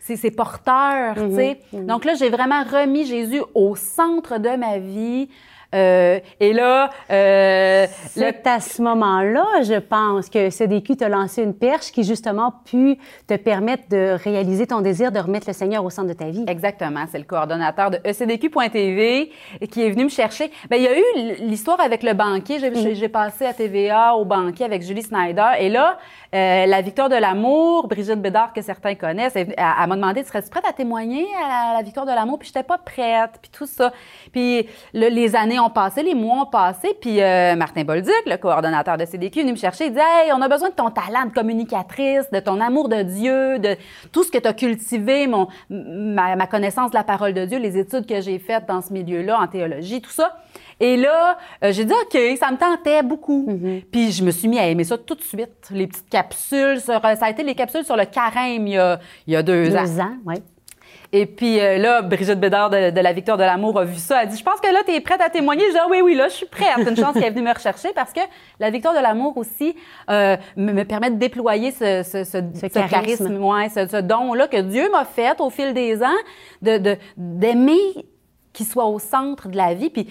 c'est 0.00 0.16
c'est 0.16 0.30
porteur, 0.30 1.14
tu 1.16 1.34
sais. 1.34 1.60
Donc 1.72 2.04
là, 2.04 2.14
j'ai 2.14 2.30
vraiment 2.30 2.62
remis 2.62 3.04
Jésus 3.04 3.42
au 3.54 3.74
centre 3.74 4.38
de 4.38 4.56
ma 4.56 4.78
vie. 4.78 5.28
Euh, 5.74 6.20
et 6.40 6.52
là, 6.52 6.90
euh, 7.10 7.86
le- 7.86 7.88
C'est 8.08 8.46
à 8.46 8.60
ce 8.60 8.80
moment-là, 8.82 9.44
je 9.62 9.78
pense, 9.78 10.28
que 10.28 10.50
CDQ 10.50 10.96
t'a 10.96 11.08
lancé 11.08 11.42
une 11.42 11.54
perche 11.54 11.90
qui, 11.92 12.04
justement, 12.04 12.52
pu 12.64 12.98
te 13.26 13.34
permettre 13.34 13.88
de 13.90 14.16
réaliser 14.22 14.66
ton 14.66 14.80
désir 14.80 15.10
de 15.12 15.18
remettre 15.18 15.46
le 15.48 15.52
Seigneur 15.52 15.84
au 15.84 15.90
centre 15.90 16.08
de 16.08 16.12
ta 16.14 16.26
vie. 16.30 16.44
Exactement, 16.46 17.04
c'est 17.10 17.18
le 17.18 17.24
coordonnateur 17.24 17.90
de 17.90 17.98
ECDQ.tv 18.04 19.30
qui 19.70 19.82
est 19.82 19.90
venu 19.90 20.04
me 20.04 20.08
chercher. 20.08 20.50
Ben, 20.70 20.76
il 20.76 20.82
y 20.82 20.88
a 20.88 20.98
eu 20.98 21.34
l'histoire 21.40 21.80
avec 21.80 22.02
le 22.02 22.12
banquier. 22.14 22.58
J'ai 22.58 22.70
Mm. 22.70 22.94
j'ai 22.94 23.08
passé 23.08 23.46
à 23.46 23.52
TVA 23.52 24.14
au 24.14 24.24
banquier 24.24 24.64
avec 24.64 24.82
Julie 24.82 25.02
Snyder. 25.02 25.50
Et 25.58 25.68
là, 25.68 25.98
euh, 26.34 26.66
la 26.66 26.80
victoire 26.82 27.08
de 27.08 27.16
l'amour, 27.16 27.88
Brigitte 27.88 28.20
Bédard, 28.20 28.52
que 28.52 28.62
certains 28.62 28.94
connaissent, 28.94 29.36
elle, 29.36 29.54
elle- 29.56 29.88
m'a 29.88 29.96
demandé 29.96 30.22
serais-tu 30.24 30.50
prête 30.50 30.64
à 30.68 30.72
témoigner 30.72 31.26
à 31.44 31.68
la, 31.72 31.78
la 31.78 31.82
victoire 31.82 32.06
de 32.06 32.12
l'amour 32.12 32.38
Puis 32.38 32.48
j'étais 32.48 32.62
pas 32.62 32.78
prête, 32.78 33.30
puis 33.40 33.50
tout 33.52 33.66
ça. 33.66 33.92
Puis 34.32 34.66
le- 34.92 35.08
les 35.08 35.36
années 35.36 35.58
ont 35.64 35.70
passé, 35.70 36.02
les 36.02 36.14
mois 36.14 36.42
ont 36.42 36.46
passé. 36.46 36.96
Puis 37.00 37.22
euh, 37.22 37.56
Martin 37.56 37.84
Bolduc, 37.84 38.12
le 38.26 38.36
coordonnateur 38.36 38.96
de 38.96 39.04
CDQ, 39.04 39.38
est 39.38 39.42
venu 39.42 39.52
me 39.52 39.56
chercher. 39.56 39.86
Il 39.86 39.92
dit 39.92 39.98
Hey, 39.98 40.32
on 40.32 40.40
a 40.40 40.48
besoin 40.48 40.70
de 40.70 40.74
ton 40.74 40.90
talent 40.90 41.26
de 41.26 41.32
communicatrice, 41.32 42.30
de 42.30 42.40
ton 42.40 42.60
amour 42.60 42.88
de 42.88 43.02
Dieu, 43.02 43.58
de 43.58 43.76
tout 44.12 44.24
ce 44.24 44.30
que 44.30 44.38
tu 44.38 44.48
as 44.48 44.52
cultivé, 44.52 45.26
mon, 45.26 45.48
ma, 45.68 46.36
ma 46.36 46.46
connaissance 46.46 46.90
de 46.90 46.96
la 46.96 47.04
parole 47.04 47.34
de 47.34 47.44
Dieu, 47.44 47.58
les 47.58 47.78
études 47.78 48.06
que 48.06 48.20
j'ai 48.20 48.38
faites 48.38 48.66
dans 48.66 48.80
ce 48.80 48.92
milieu-là, 48.92 49.40
en 49.40 49.46
théologie, 49.46 50.00
tout 50.00 50.10
ça. 50.10 50.36
Et 50.80 50.96
là, 50.96 51.38
euh, 51.62 51.72
j'ai 51.72 51.84
dit 51.84 51.92
OK, 51.92 52.18
ça 52.38 52.50
me 52.50 52.56
tentait 52.56 53.02
beaucoup. 53.02 53.46
Puis 53.90 54.12
je 54.12 54.24
me 54.24 54.30
suis 54.30 54.48
mis 54.48 54.58
à 54.58 54.68
aimer 54.68 54.84
ça 54.84 54.98
tout 54.98 55.14
de 55.14 55.22
suite. 55.22 55.68
Les 55.70 55.86
petites 55.86 56.08
capsules, 56.08 56.80
sur, 56.80 56.94
euh, 56.94 57.14
ça 57.14 57.26
a 57.26 57.30
été 57.30 57.42
les 57.42 57.54
capsules 57.54 57.84
sur 57.84 57.96
le 57.96 58.04
carême 58.04 58.66
il 58.66 58.74
y 58.74 58.78
a, 58.78 58.98
il 59.26 59.32
y 59.32 59.36
a 59.36 59.42
deux, 59.42 59.74
ans. 59.76 60.00
Ans, 60.00 60.16
oui. 60.26 60.36
Et 61.16 61.26
puis 61.26 61.60
euh, 61.60 61.78
là, 61.78 62.02
Brigitte 62.02 62.40
Bédard 62.40 62.70
de, 62.70 62.90
de 62.90 63.00
la 63.00 63.12
Victoire 63.12 63.36
de 63.38 63.44
l'amour 63.44 63.78
a 63.78 63.84
vu 63.84 63.94
ça. 63.98 64.22
Elle 64.24 64.30
dit, 64.30 64.36
je 64.36 64.42
pense 64.42 64.58
que 64.60 64.66
là, 64.72 64.80
tu 64.84 64.92
es 64.92 65.00
prête 65.00 65.20
à 65.20 65.30
témoigner. 65.30 65.62
Je 65.68 65.70
dis, 65.70 65.78
ah 65.80 65.86
oui, 65.88 66.00
oui, 66.02 66.14
là, 66.16 66.26
je 66.26 66.34
suis 66.34 66.46
prête. 66.46 66.66
C'est 66.76 66.90
une 66.90 66.96
chance 66.96 67.14
qu'elle 67.14 67.22
est 67.24 67.30
venue 67.30 67.46
me 67.46 67.54
rechercher 67.54 67.90
parce 67.94 68.12
que 68.12 68.18
la 68.58 68.70
Victoire 68.70 68.94
de 68.94 68.98
l'amour 69.00 69.36
aussi 69.36 69.76
euh, 70.10 70.36
me, 70.56 70.72
me 70.72 70.84
permet 70.84 71.10
de 71.10 71.16
déployer 71.16 71.70
ce, 71.70 72.02
ce, 72.02 72.24
ce, 72.24 72.38
ce 72.68 72.78
charisme. 72.90 73.36
ouais, 73.44 73.68
ce, 73.68 73.86
ce 73.86 73.98
don-là 73.98 74.48
que 74.48 74.60
Dieu 74.60 74.90
m'a 74.90 75.04
fait 75.04 75.40
au 75.40 75.50
fil 75.50 75.72
des 75.72 76.02
ans, 76.02 76.18
de 76.62 76.78
de- 76.78 76.96
qu'il 78.54 78.64
soit 78.64 78.86
au 78.86 78.98
centre 78.98 79.48
de 79.48 79.56
la 79.56 79.74
vie. 79.74 79.90
Puis 79.90 80.08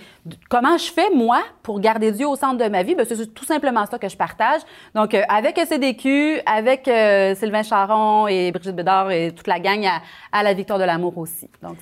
comment 0.50 0.78
je 0.78 0.92
fais, 0.92 1.10
moi, 1.16 1.42
pour 1.64 1.80
garder 1.80 2.12
Dieu 2.12 2.28
au 2.28 2.36
centre 2.36 2.64
de 2.64 2.70
ma 2.70 2.84
vie? 2.84 2.94
Ben, 2.94 3.06
c'est 3.08 3.34
tout 3.34 3.46
simplement 3.46 3.86
ça 3.88 3.98
que 3.98 4.08
je 4.10 4.18
partage. 4.18 4.62
Donc, 4.94 5.16
euh, 5.16 5.24
avec 5.28 5.58
CDQ, 5.58 6.42
avec 6.46 6.88
euh, 6.88 7.34
Sylvain 7.34 7.64
Charon 7.64 8.28
et 8.28 8.52
Brigitte 8.52 8.76
Bédard 8.76 9.10
et 9.10 9.32
toute 9.32 9.48
la 9.48 9.60
gang 9.60 9.84
à, 9.86 10.02
à 10.32 10.44
la 10.44 10.54
Victoire 10.54 10.78
de 10.78 10.84
l'amour 10.84 11.18
aussi. 11.18 11.50
Donc, 11.64 11.78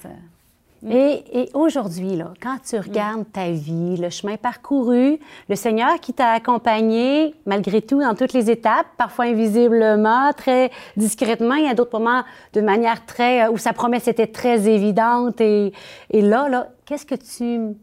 Et, 0.90 1.24
et 1.32 1.50
aujourd'hui, 1.54 2.16
là, 2.16 2.34
quand 2.42 2.58
tu 2.68 2.76
regardes 2.78 3.32
ta 3.32 3.52
vie, 3.52 3.98
le 3.98 4.10
chemin 4.10 4.36
parcouru, 4.36 5.20
le 5.48 5.56
Seigneur 5.56 6.00
qui 6.00 6.12
t'a 6.12 6.32
accompagné 6.32 7.36
malgré 7.46 7.84
tout 7.84 8.00
dans 8.00 8.16
toutes 8.16 8.34
les 8.34 8.50
étapes, 8.50 8.88
parfois 8.98 9.26
invisiblement, 9.26 10.34
très 10.34 10.72
discrètement, 10.98 11.54
il 11.54 11.66
y 11.66 11.70
a 11.70 11.76
d'autres 11.76 12.00
moments 12.00 12.24
de 12.54 12.62
manière 12.62 13.06
très 13.06 13.48
où 13.48 13.58
sa 13.58 13.74
promesse 13.74 14.08
était 14.08 14.28
très 14.28 14.68
évidente 14.68 15.40
et, 15.40 15.72
et 16.10 16.22
là, 16.22 16.50
là, 16.50 16.70
qu'est-ce 16.86 17.06
que 17.06 17.16
tu, 17.16 17.76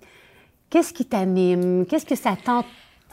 qu'est-ce 0.69 0.93
qui 0.93 1.05
t'anime, 1.05 1.87
qu'est-ce 1.87 2.07
que 2.07 2.17
ça 2.17 2.37
t'en 2.45 2.65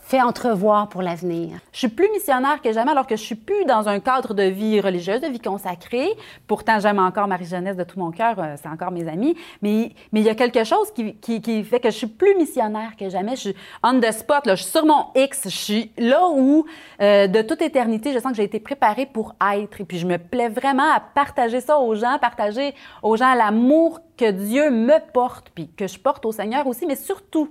fait 0.06 0.22
entrevoir 0.22 0.88
pour 0.88 1.02
l'avenir? 1.02 1.58
Je 1.72 1.80
suis 1.80 1.88
plus 1.88 2.08
missionnaire 2.12 2.62
que 2.62 2.72
jamais, 2.72 2.92
alors 2.92 3.08
que 3.08 3.16
je 3.16 3.24
suis 3.24 3.36
plus 3.36 3.66
dans 3.66 3.90
un 3.90 4.00
cadre 4.00 4.36
de 4.36 4.44
vie 4.44 4.80
religieuse, 4.80 5.20
de 5.20 5.28
vie 5.28 5.40
consacrée. 5.40 6.10
Pourtant, 6.46 6.80
j'aime 6.80 7.00
encore 7.00 7.28
Marie-Jeunesse 7.28 7.76
de 7.76 7.84
tout 7.84 7.98
mon 7.98 8.12
cœur, 8.12 8.36
euh, 8.38 8.56
c'est 8.62 8.70
encore 8.70 8.92
mes 8.92 9.08
amis. 9.08 9.36
Mais 9.64 9.92
il 10.14 10.22
y 10.22 10.30
a 10.30 10.36
quelque 10.36 10.64
chose 10.64 10.92
qui, 10.92 11.64
fait 11.64 11.80
que 11.80 11.90
je 11.90 11.98
suis 11.98 12.08
plus 12.08 12.36
missionnaire 12.36 12.96
que 12.96 13.10
jamais. 13.10 13.36
Je 13.36 13.42
suis 13.42 13.56
on 13.84 14.00
the 14.00 14.12
spot, 14.12 14.44
je 14.46 14.56
suis 14.56 14.72
sur 14.72 14.86
mon 14.86 15.08
X, 15.16 15.42
je 15.46 15.50
suis 15.50 15.92
là 15.98 16.28
où, 16.30 16.66
euh, 17.02 17.26
de 17.26 17.42
toute 17.42 17.64
éternité, 17.64 18.14
je 18.14 18.20
sens 18.20 18.32
que 18.32 18.38
j'ai 18.38 18.44
été 18.44 18.60
préparée 18.60 19.08
pour 19.08 19.34
être. 19.56 19.82
Et 19.82 19.86
puis, 19.86 19.98
je 19.98 20.06
me 20.06 20.20
plais 20.20 20.50
vraiment 20.50 20.94
à 20.94 21.00
partager 21.00 21.62
ça 21.62 21.80
aux 21.80 21.96
gens, 21.96 22.20
partager 22.22 22.76
aux 23.02 23.18
gens 23.18 23.34
l'amour 23.34 24.02
que 24.18 24.30
Dieu 24.30 24.70
me 24.70 25.00
porte, 25.14 25.50
puis 25.56 25.68
que 25.76 25.88
je 25.88 25.98
porte 25.98 26.26
au 26.28 26.32
Seigneur 26.32 26.68
aussi, 26.68 26.86
mais 26.86 26.96
surtout 26.96 27.50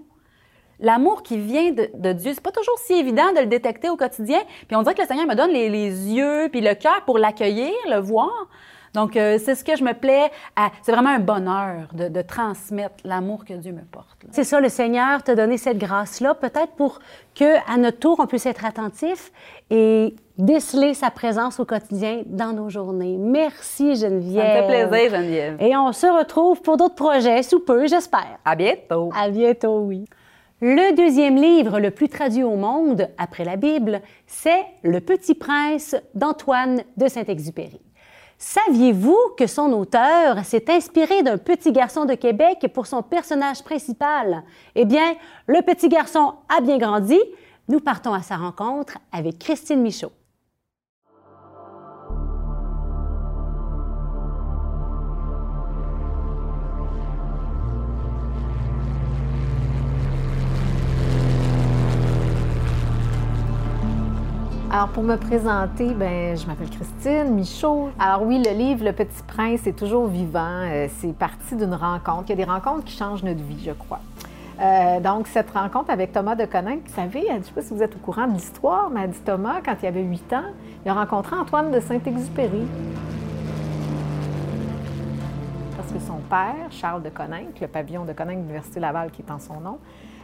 L'amour 0.80 1.22
qui 1.22 1.38
vient 1.38 1.70
de, 1.72 1.88
de 1.94 2.12
Dieu, 2.12 2.32
c'est 2.34 2.42
pas 2.42 2.50
toujours 2.52 2.78
si 2.78 2.94
évident 2.94 3.32
de 3.34 3.40
le 3.40 3.46
détecter 3.46 3.88
au 3.88 3.96
quotidien. 3.96 4.40
Puis 4.66 4.76
on 4.76 4.82
dirait 4.82 4.94
que 4.94 5.02
le 5.02 5.06
Seigneur 5.06 5.26
me 5.26 5.34
donne 5.34 5.50
les, 5.50 5.68
les 5.68 5.88
yeux 6.12 6.48
puis 6.50 6.60
le 6.60 6.74
cœur 6.74 7.02
pour 7.06 7.18
l'accueillir, 7.18 7.72
le 7.90 7.98
voir. 7.98 8.30
Donc, 8.92 9.16
euh, 9.16 9.38
c'est 9.44 9.56
ce 9.56 9.64
que 9.64 9.74
je 9.74 9.82
me 9.82 9.92
plais 9.92 10.30
à. 10.54 10.70
C'est 10.82 10.92
vraiment 10.92 11.10
un 11.10 11.18
bonheur 11.18 11.88
de, 11.94 12.06
de 12.06 12.22
transmettre 12.22 12.94
l'amour 13.02 13.44
que 13.44 13.52
Dieu 13.54 13.72
me 13.72 13.82
porte. 13.82 14.06
C'est 14.30 14.44
ça, 14.44 14.60
le 14.60 14.68
Seigneur 14.68 15.24
t'a 15.24 15.34
donné 15.34 15.58
cette 15.58 15.78
grâce-là, 15.78 16.34
peut-être 16.34 16.74
pour 16.76 17.00
que, 17.34 17.56
à 17.68 17.76
notre 17.76 17.98
tour, 17.98 18.20
on 18.20 18.26
puisse 18.28 18.46
être 18.46 18.64
attentif 18.64 19.32
et 19.70 20.14
déceler 20.38 20.94
sa 20.94 21.10
présence 21.10 21.58
au 21.58 21.64
quotidien 21.64 22.22
dans 22.26 22.52
nos 22.52 22.68
journées. 22.68 23.16
Merci, 23.18 23.96
Ça 23.96 24.08
me 24.10 24.20
Geneviève. 24.20 24.68
fait 24.68 24.86
plaisir, 24.88 25.10
Geneviève. 25.10 25.56
Et 25.60 25.76
on 25.76 25.92
se 25.92 26.06
retrouve 26.06 26.62
pour 26.62 26.76
d'autres 26.76 26.94
projets 26.94 27.42
sous 27.42 27.58
peu, 27.60 27.88
j'espère. 27.88 28.38
À 28.44 28.54
bientôt. 28.54 29.10
À 29.18 29.28
bientôt, 29.28 29.78
oui. 29.80 30.04
Le 30.66 30.96
deuxième 30.96 31.36
livre 31.36 31.78
le 31.78 31.90
plus 31.90 32.08
traduit 32.08 32.42
au 32.42 32.56
monde, 32.56 33.10
après 33.18 33.44
la 33.44 33.56
Bible, 33.56 34.00
c'est 34.26 34.64
Le 34.82 34.98
Petit 35.00 35.34
Prince 35.34 35.94
d'Antoine 36.14 36.84
de 36.96 37.06
Saint-Exupéry. 37.06 37.82
Saviez-vous 38.38 39.18
que 39.36 39.46
son 39.46 39.70
auteur 39.74 40.42
s'est 40.42 40.70
inspiré 40.70 41.22
d'un 41.22 41.36
petit 41.36 41.70
garçon 41.70 42.06
de 42.06 42.14
Québec 42.14 42.66
pour 42.72 42.86
son 42.86 43.02
personnage 43.02 43.62
principal? 43.62 44.42
Eh 44.74 44.86
bien, 44.86 45.16
le 45.46 45.60
petit 45.60 45.90
garçon 45.90 46.32
a 46.48 46.62
bien 46.62 46.78
grandi. 46.78 47.20
Nous 47.68 47.80
partons 47.80 48.14
à 48.14 48.22
sa 48.22 48.36
rencontre 48.36 48.96
avec 49.12 49.40
Christine 49.40 49.82
Michaud. 49.82 50.12
Alors, 64.74 64.88
pour 64.88 65.04
me 65.04 65.14
présenter, 65.14 65.94
ben, 65.94 66.36
je 66.36 66.44
m'appelle 66.48 66.68
Christine 66.68 67.32
Michaud. 67.32 67.90
Alors 67.96 68.24
oui, 68.24 68.42
le 68.44 68.50
livre 68.50 68.84
Le 68.84 68.92
Petit 68.92 69.22
Prince 69.24 69.68
est 69.68 69.78
toujours 69.78 70.08
vivant. 70.08 70.62
Euh, 70.64 70.88
c'est 70.96 71.16
parti 71.16 71.54
d'une 71.54 71.74
rencontre. 71.74 72.24
Il 72.26 72.30
y 72.30 72.32
a 72.32 72.44
des 72.44 72.50
rencontres 72.50 72.82
qui 72.82 72.96
changent 72.96 73.22
notre 73.22 73.44
vie, 73.44 73.62
je 73.64 73.70
crois. 73.70 74.00
Euh, 74.60 74.98
donc, 74.98 75.28
cette 75.28 75.48
rencontre 75.52 75.90
avec 75.92 76.10
Thomas 76.10 76.34
de 76.34 76.44
Coninck, 76.44 76.80
vous 76.88 76.92
savez, 76.92 77.22
je 77.30 77.36
ne 77.36 77.42
sais 77.44 77.52
pas 77.52 77.62
si 77.62 77.72
vous 77.72 77.84
êtes 77.84 77.94
au 77.94 78.00
courant 78.00 78.26
de 78.26 78.32
l'histoire, 78.32 78.90
mais 78.90 79.06
dit 79.06 79.20
Thomas, 79.24 79.60
quand 79.64 79.76
il 79.80 79.86
avait 79.86 80.02
8 80.02 80.32
ans, 80.32 80.50
il 80.84 80.90
a 80.90 80.94
rencontré 80.94 81.36
Antoine 81.36 81.70
de 81.70 81.78
Saint-Exupéry. 81.78 82.66
Parce 85.76 85.92
que 85.92 86.00
son 86.00 86.18
père, 86.28 86.66
Charles 86.70 87.04
de 87.04 87.10
Coninck, 87.10 87.60
le 87.60 87.68
pavillon 87.68 88.04
de 88.04 88.12
Coninck 88.12 88.38
de 88.38 88.42
l'Université 88.42 88.80
Laval 88.80 89.12
qui 89.12 89.22
est 89.22 89.30
en 89.30 89.38
son 89.38 89.60
nom, 89.60 89.78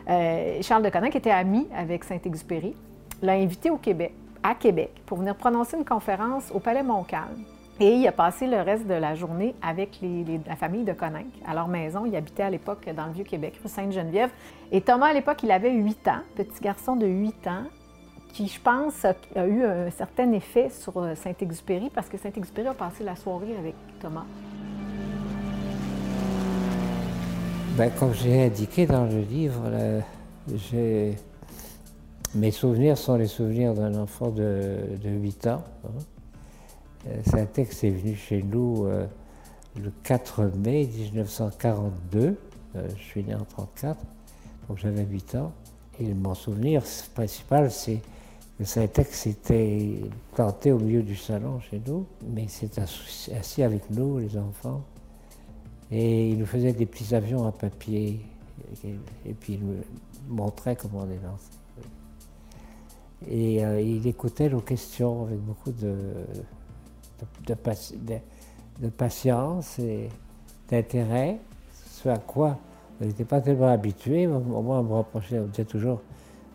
euh, 0.09 0.59
Charles 0.61 0.83
de 0.83 0.89
Coninck 0.89 1.15
était 1.15 1.31
ami 1.31 1.69
avec 1.73 2.03
Saint-Exupéry, 2.03 2.75
l'a 3.23 3.35
invité 3.35 3.71
au 3.71 3.77
Québec, 3.77 4.13
à 4.43 4.55
Québec 4.55 4.91
pour 5.07 5.19
venir 5.19 5.35
prononcer 5.37 5.77
une 5.77 5.85
conférence 5.85 6.51
au 6.53 6.61
Palais 6.61 6.83
Montcalm. 6.83 7.45
Et 7.83 7.95
il 7.95 8.07
a 8.07 8.13
passé 8.13 8.47
le 8.47 8.61
reste 8.61 8.87
de 8.87 8.93
la 8.95 9.15
journée 9.15 9.55
avec 9.63 10.01
la 10.47 10.55
famille 10.55 10.85
de 10.85 10.93
Coninck 10.93 11.27
à 11.47 11.55
leur 11.55 11.67
maison. 11.67 12.05
Il 12.05 12.15
habitait 12.15 12.43
à 12.43 12.51
l'époque 12.51 12.87
dans 12.95 13.07
le 13.07 13.13
Vieux-Québec, 13.13 13.59
rue 13.63 13.71
Sainte-Geneviève. 13.71 14.31
Et 14.71 14.83
Thomas, 14.83 15.07
à 15.07 15.13
l'époque, 15.15 15.43
il 15.43 15.51
avait 15.51 15.73
8 15.73 16.09
ans, 16.09 16.21
petit 16.37 16.61
garçon 16.61 16.95
de 16.97 17.07
8 17.07 17.47
ans, 17.47 17.65
qui, 18.35 18.49
je 18.49 18.61
pense, 18.61 19.07
a, 19.07 19.15
eu 19.47 19.65
un 19.65 19.91
certain 19.91 20.31
effet 20.33 20.69
sur 20.69 20.99
euh, 20.99 21.15
Saint-Exupéry 21.15 21.91
parce 21.93 22.09
que 22.09 22.19
Saint-Exupéry 22.19 22.69
a 22.69 22.75
passé 22.75 23.03
la 23.03 23.17
soirée 23.17 23.57
avec 23.59 23.75
Thomas. 23.99 24.27
Ben, 27.77 27.91
comme 27.99 28.13
j'ai 28.13 28.45
indiqué 28.45 28.85
dans 28.87 29.05
le 29.07 29.21
livre, 29.21 29.63
j'ai- 30.55 31.17
mes 32.35 32.51
souvenirs 32.51 32.97
sont 32.97 33.17
les 33.17 33.27
souvenirs 33.27 33.75
d'un 33.75 33.95
enfant 34.01 34.31
de, 34.31 34.79
de 35.03 35.11
8 35.11 35.47
ans. 35.49 35.65
hein. 35.85 35.89
Euh, 37.09 37.21
C'est 37.25 37.41
un 37.41 37.47
texte 37.47 37.85
est 37.85 37.91
venu 37.91 38.15
chez 38.15 38.43
nous 38.43 38.85
euh, 38.87 39.07
le 39.81 39.91
4 40.03 40.45
mai 40.57 40.87
1942. 40.87 42.37
Euh, 42.77 42.89
je 42.97 43.03
suis 43.03 43.25
né 43.25 43.35
en 43.35 43.39
1934, 43.39 43.99
donc 44.69 44.79
j'avais 44.79 45.05
8 45.05 45.35
ans. 45.37 45.53
Et 45.99 46.15
mon 46.15 46.35
souvenir 46.35 46.83
principal, 47.15 47.71
c'est 47.71 48.01
que 48.59 48.79
un 48.81 48.87
texte 48.87 49.27
était 49.27 49.97
planté 50.35 50.71
au 50.73 50.79
milieu 50.79 51.03
du 51.03 51.17
salon 51.17 51.61
chez 51.61 51.81
nous, 51.87 52.07
mais 52.35 52.47
c'est 52.49 52.79
assis 52.79 53.33
assis 53.33 53.63
avec 53.63 53.91
nous, 53.91 54.19
les 54.19 54.37
enfants. 54.37 54.83
Et 55.91 56.31
il 56.31 56.39
nous 56.39 56.47
faisait 56.47 56.73
des 56.73 56.87
petits 56.87 57.15
avions 57.15 57.47
à 57.47 57.53
papier. 57.53 58.21
Et, 58.85 59.33
puis 59.33 59.55
il 59.55 59.61
nous 59.65 59.77
montrait 60.29 60.77
comment 60.77 61.01
on 61.01 61.07
les 61.07 61.17
lançait. 61.17 61.60
Et 63.29 63.65
euh, 63.65 63.81
il 63.81 64.07
écoutait 64.07 64.49
nos 64.49 64.61
questions 64.61 65.27
avec 65.27 65.39
beaucoup 65.41 65.73
de, 65.73 65.95
de, 67.47 67.55
patience 68.89 69.79
et 69.79 70.09
d'intérêt, 70.69 71.39
ce 71.73 72.09
à 72.09 72.17
quoi 72.17 72.59
on 73.01 73.07
n'était 73.07 73.25
pas 73.25 73.41
tellement 73.41 73.69
habitué. 73.69 74.27
Moins, 74.27 74.81
on 74.81 74.83
me 74.83 74.95
reprochait, 74.95 75.39
on 75.39 75.47
disait 75.47 75.65
toujours, 75.65 76.01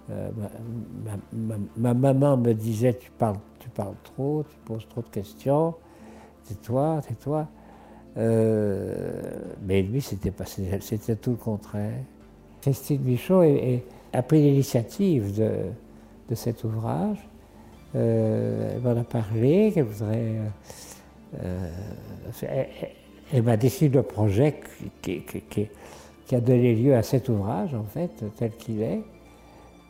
euh, 0.09 0.29
ma, 0.37 1.11
ma- 1.33 1.57
ma- 1.57 1.93
ma 1.93 2.13
maman 2.13 2.37
me 2.37 2.53
disait, 2.53 2.95
tu 2.95 3.11
parles, 3.11 3.37
tu 3.59 3.69
parles 3.69 3.95
trop, 4.03 4.43
tu 4.49 4.57
poses 4.65 4.87
trop 4.87 5.01
de 5.01 5.07
questions, 5.07 5.73
tais-toi, 6.47 7.01
tais-toi. 7.07 7.47
Euh, 8.17 9.21
mais 9.63 9.81
lui, 9.81 10.01
c'était 10.01 10.31
tout 11.15 11.31
le 11.31 11.37
contraire. 11.37 11.99
Christine 12.61 13.01
Michaud 13.03 13.43
a 14.13 14.21
pris 14.23 14.41
l'initiative 14.41 15.35
de, 15.35 15.51
de 16.29 16.35
cet 16.35 16.63
ouvrage. 16.63 17.17
Euh, 17.95 18.71
elle 18.75 18.81
m'en 18.81 18.99
a 18.99 19.03
parlé, 19.03 19.71
qu'elle 19.73 19.83
voudrait. 19.85 20.35
euh, 21.43 21.69
euh, 22.43 22.63
elle 23.33 23.43
m'a 23.43 23.57
décrit 23.57 23.89
le 23.89 24.03
projet 24.03 24.59
qui, 25.01 25.21
qui- 25.23 25.69
a 26.35 26.39
donné 26.39 26.75
lieu 26.75 26.95
à 26.95 27.03
cet 27.03 27.29
ouvrage, 27.29 27.73
en 27.73 27.83
fait, 27.83 28.09
tel 28.37 28.51
qu'il 28.57 28.81
est. 28.81 29.01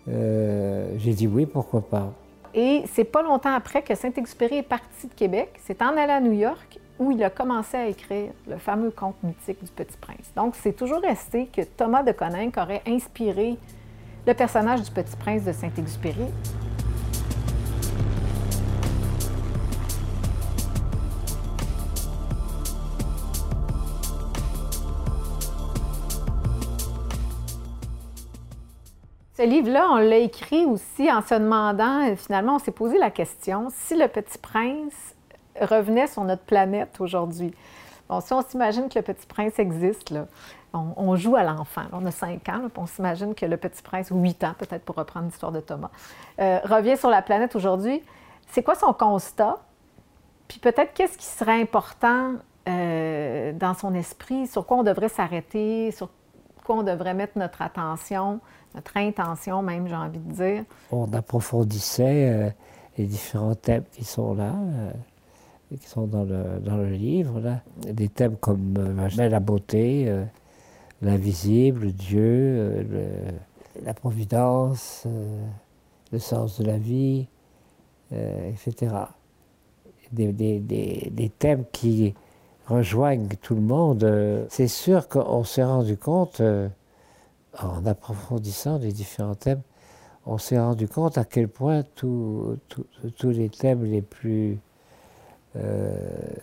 J'ai 0.08 1.14
dit 1.14 1.28
oui, 1.28 1.46
pourquoi 1.46 1.82
pas. 1.82 2.14
Et 2.54 2.84
c'est 2.94 3.04
pas 3.04 3.22
longtemps 3.24 3.54
après 3.54 3.82
que 3.82 3.96
Saint-Exupéry 3.96 4.58
est 4.58 4.64
parti 4.64 5.08
de 5.08 5.14
Québec. 5.14 5.50
C'est 5.66 5.82
en 5.82 5.98
allant 5.98 6.18
à 6.18 6.20
New 6.22 6.32
York 6.34 6.80
où 7.00 7.12
il 7.12 7.22
a 7.24 7.30
commencé 7.30 7.76
à 7.76 7.88
écrire 7.88 8.32
le 8.48 8.58
fameux 8.58 8.92
conte 8.92 9.16
mythique 9.24 9.62
du 9.64 9.72
Petit 9.72 9.98
Prince. 10.00 10.32
Donc, 10.36 10.56
c'est 10.56 10.72
toujours 10.74 11.02
resté 11.02 11.48
que 11.48 11.62
Thomas 11.64 12.04
de 12.04 12.14
Coninck 12.14 12.56
aurait 12.58 12.82
inspiré 12.88 13.58
le 14.26 14.34
personnage 14.34 14.82
du 14.82 14.92
Petit 14.92 15.16
Prince 15.16 15.44
de 15.44 15.52
Saint-Exupéry. 15.52 16.26
Ce 29.38 29.44
livre-là, 29.44 29.90
on 29.92 29.98
l'a 29.98 30.18
écrit 30.18 30.66
aussi 30.66 31.12
en 31.12 31.22
se 31.22 31.36
demandant, 31.36 32.16
finalement, 32.16 32.56
on 32.56 32.60
s'est 32.60 32.72
posé 32.72 32.98
la 32.98 33.12
question, 33.12 33.68
si 33.70 33.96
le 33.96 34.08
Petit 34.08 34.38
Prince 34.40 35.14
revenait 35.60 36.08
sur 36.08 36.24
notre 36.24 36.44
planète 36.44 37.00
aujourd'hui. 37.00 37.54
Bon, 38.10 38.22
si 38.22 38.34
on 38.34 38.42
s'imagine 38.42 38.88
que 38.88 38.98
le 38.98 39.04
Petit 39.04 39.28
Prince 39.28 39.60
existe, 39.60 40.10
là, 40.10 40.26
on, 40.76 41.16
joue 41.16 41.36
à 41.36 41.44
l'enfant. 41.44 41.84
On 41.92 42.06
a 42.06 42.12
5 42.12 42.50
ans, 42.50 42.62
on 42.78 42.86
s'imagine 42.86 43.36
que 43.36 43.46
le 43.46 43.58
Petit 43.58 43.82
Prince, 43.82 44.12
ou 44.12 44.20
8 44.20 44.44
ans 44.44 44.54
peut-être 44.58 44.84
pour 44.84 44.96
reprendre 44.96 45.28
l'histoire 45.28 45.52
de 45.52 45.60
Thomas, 45.60 45.90
euh, 46.40 46.60
revient 46.64 46.98
sur 46.98 47.10
la 47.10 47.22
planète 47.22 47.56
aujourd'hui. 47.56 48.02
C'est 48.48 48.64
quoi 48.64 48.76
son 48.76 48.94
constat? 48.94 49.58
Puis 50.48 50.60
peut-être 50.60 50.94
qu'est-ce 50.94 51.18
qui 51.18 51.26
serait 51.26 51.62
important 51.62 52.34
euh, 52.68 53.54
dans 53.54 53.74
son 53.74 53.94
esprit, 53.94 54.48
sur 54.48 54.66
quoi 54.66 54.78
on 54.78 54.84
devrait 54.84 55.10
s'arrêter, 55.10 55.92
sur 55.92 56.10
quoi 56.64 56.78
on 56.78 56.84
devrait 56.84 57.14
mettre 57.14 57.38
notre 57.38 57.62
attention, 57.62 58.40
notre 58.74 58.98
intention 58.98 59.62
même, 59.62 59.88
j'ai 59.88 59.96
envie 59.96 60.20
de 60.20 60.32
dire? 60.34 60.64
on 60.92 61.12
approfondissait 61.14 62.30
euh, 62.30 62.50
les 62.98 63.06
différents 63.06 63.56
thèmes 63.56 63.86
qui 63.92 64.04
sont 64.04 64.34
là, 64.36 64.54
qui 65.76 65.88
sont 65.88 66.08
dans 66.08 66.24
le, 66.24 66.60
dans 66.60 66.78
le 66.78 66.90
livre. 66.90 67.40
Là. 67.40 67.62
Des 67.78 68.10
thèmes 68.10 68.38
comme 68.38 68.74
la 69.18 69.40
beauté, 69.40 70.08
l'invisible, 71.02 71.92
Dieu, 71.92 72.86
la 73.84 73.94
providence, 73.94 75.04
euh, 75.06 75.46
le 76.12 76.20
sens 76.20 76.60
de 76.60 76.66
la 76.66 76.78
vie, 76.78 77.28
euh, 78.14 78.50
etc. 78.52 78.96
Des, 80.12 80.32
des- 80.34 80.60
des- 80.60 81.10
des 81.12 81.30
thèmes 81.30 81.66
qui 81.72 82.14
rejoignent 82.68 83.28
tout 83.42 83.56
le 83.56 83.62
monde. 83.62 84.04
Euh, 84.04 84.46
C'est 84.50 84.68
sûr 84.68 85.08
qu'on 85.10 85.44
s'est 85.44 85.64
rendu 85.64 85.98
compte, 85.98 86.42
en 87.62 87.86
approfondissant 87.86 88.78
les 88.80 88.92
différents 88.92 89.36
thèmes, 89.36 89.62
on 90.26 90.38
s'est 90.38 90.60
rendu 90.60 90.88
compte 90.88 91.18
à 91.18 91.26
quel 91.26 91.48
point 91.48 91.84
tous 91.96 92.58
les 93.24 93.50
thèmes 93.50 93.84
les 93.86 94.02
plus. 94.02 94.60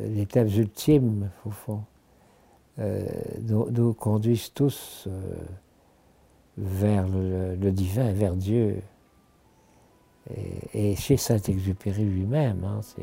les 0.01 0.27
thèmes 0.27 0.49
ultimes, 0.49 1.31
au 1.47 1.51
fond, 1.51 1.83
euh, 2.79 3.05
nous, 3.43 3.93
conduisent 3.93 4.53
tous 4.55 5.07
euh, 5.07 5.35
vers 6.57 7.07
le, 7.07 7.71
divin, 7.71 8.13
vers 8.13 8.35
Dieu. 8.35 8.81
Et, 10.75 10.95
chez 10.97 11.17
Saint-Exupéry 11.17 12.05
lui-même, 12.05 12.65
hein, 12.65 12.81
c'est- 12.83 13.03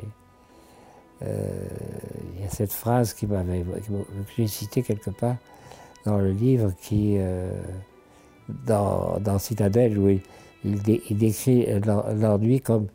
il 1.21 2.41
y 2.41 2.45
a 2.45 2.49
cette 2.49 2.71
phrase 2.71 3.13
qui 3.13 3.27
m'avait, 3.27 3.61
que 3.61 4.23
j'ai 4.38 4.47
citée 4.47 4.81
quelque 4.83 5.09
part 5.09 5.35
dans 6.05 6.17
le 6.17 6.31
livre 6.31 6.71
qui, 6.81 7.17
dans, 8.65 9.19
dans, 9.19 9.38
Citadelle, 9.38 9.99
où 9.99 10.17
il 10.63 11.17
décrit 11.17 11.67
l'ennui 12.15 12.61
comme 12.61 12.88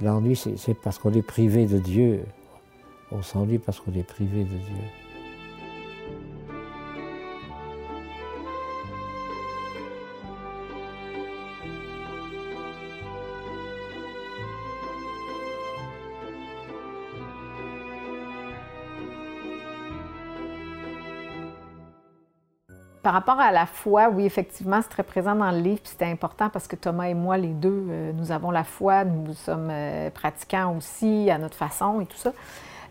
l'ennui, 0.00 0.36
c'est 0.36 0.74
parce 0.74 0.98
qu'on 0.98 1.12
est 1.12 1.26
privé 1.26 1.66
de 1.66 1.78
Dieu. 1.78 2.24
On 3.10 3.22
s'ennuie 3.22 3.58
parce 3.58 3.80
qu'on 3.80 3.92
est 3.94 4.06
privé 4.06 4.44
de 4.44 4.56
Dieu. 4.58 5.11
Par 23.02 23.14
rapport 23.14 23.40
à 23.40 23.50
la 23.50 23.66
foi, 23.66 24.08
oui, 24.10 24.24
effectivement, 24.24 24.80
c'est 24.80 24.88
très 24.88 25.02
présent 25.02 25.34
dans 25.34 25.50
le 25.50 25.58
livre, 25.58 25.80
puis 25.80 25.90
c'était 25.90 26.06
important 26.06 26.48
parce 26.50 26.68
que 26.68 26.76
Thomas 26.76 27.08
et 27.08 27.14
moi, 27.14 27.36
les 27.36 27.48
deux, 27.48 27.86
euh, 27.90 28.12
nous 28.12 28.30
avons 28.30 28.52
la 28.52 28.62
foi, 28.62 29.04
nous 29.04 29.34
sommes 29.34 29.70
euh, 29.72 30.08
pratiquants 30.10 30.76
aussi 30.76 31.28
à 31.28 31.36
notre 31.36 31.56
façon 31.56 32.00
et 32.00 32.06
tout 32.06 32.16
ça. 32.16 32.32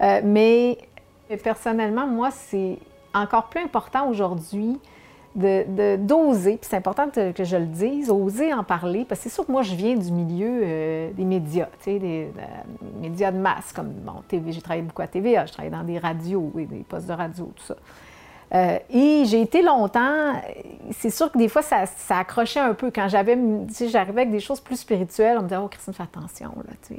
Euh, 0.01 0.19
mais 0.25 0.77
personnellement, 1.41 2.07
moi, 2.07 2.29
c'est 2.29 2.77
encore 3.13 3.47
plus 3.47 3.61
important 3.61 4.09
aujourd'hui 4.09 4.77
de, 5.35 5.95
d'oser, 5.95 6.57
puis 6.57 6.67
c'est 6.69 6.75
important 6.75 7.07
que 7.09 7.43
je 7.45 7.55
le 7.55 7.67
dise, 7.67 8.09
oser 8.09 8.53
en 8.53 8.65
parler, 8.65 9.05
parce 9.07 9.21
que 9.21 9.29
c'est 9.29 9.33
sûr 9.33 9.45
que 9.45 9.51
moi, 9.53 9.61
je 9.61 9.75
viens 9.75 9.95
du 9.95 10.11
milieu 10.11 11.13
des 11.13 11.23
médias, 11.23 11.69
tu 11.81 11.99
des, 11.99 12.29
médias 12.99 13.31
de 13.31 13.37
masse, 13.37 13.71
comme, 13.71 13.91
bon, 13.91 14.23
TV, 14.27 14.51
j'ai 14.51 14.61
travaillé 14.61 14.83
beaucoup 14.83 15.03
à 15.03 15.07
TVA, 15.07 15.45
je 15.45 15.53
travaillais 15.53 15.73
dans 15.73 15.85
des 15.85 15.99
radios 15.99 16.51
et 16.59 16.65
des 16.65 16.83
postes 16.83 17.07
de 17.07 17.13
radio, 17.13 17.49
tout 17.55 17.63
ça. 17.63 17.75
Euh, 18.53 18.79
et 18.89 19.23
j'ai 19.25 19.41
été 19.41 19.61
longtemps, 19.61 20.33
c'est 20.91 21.09
sûr 21.09 21.31
que 21.31 21.37
des 21.37 21.47
fois, 21.47 21.61
ça, 21.61 21.85
accrochait 22.09 22.59
un 22.59 22.73
peu. 22.73 22.91
Quand 22.91 23.07
j'avais, 23.07 23.37
j'arrivais 23.89 24.21
avec 24.21 24.31
des 24.31 24.41
choses 24.41 24.59
plus 24.59 24.77
spirituelles, 24.77 25.37
on 25.37 25.43
me 25.43 25.47
disait, 25.47 25.61
oh, 25.61 25.67
Christine, 25.69 25.93
fais 25.93 26.03
attention, 26.03 26.51
là, 26.57 26.97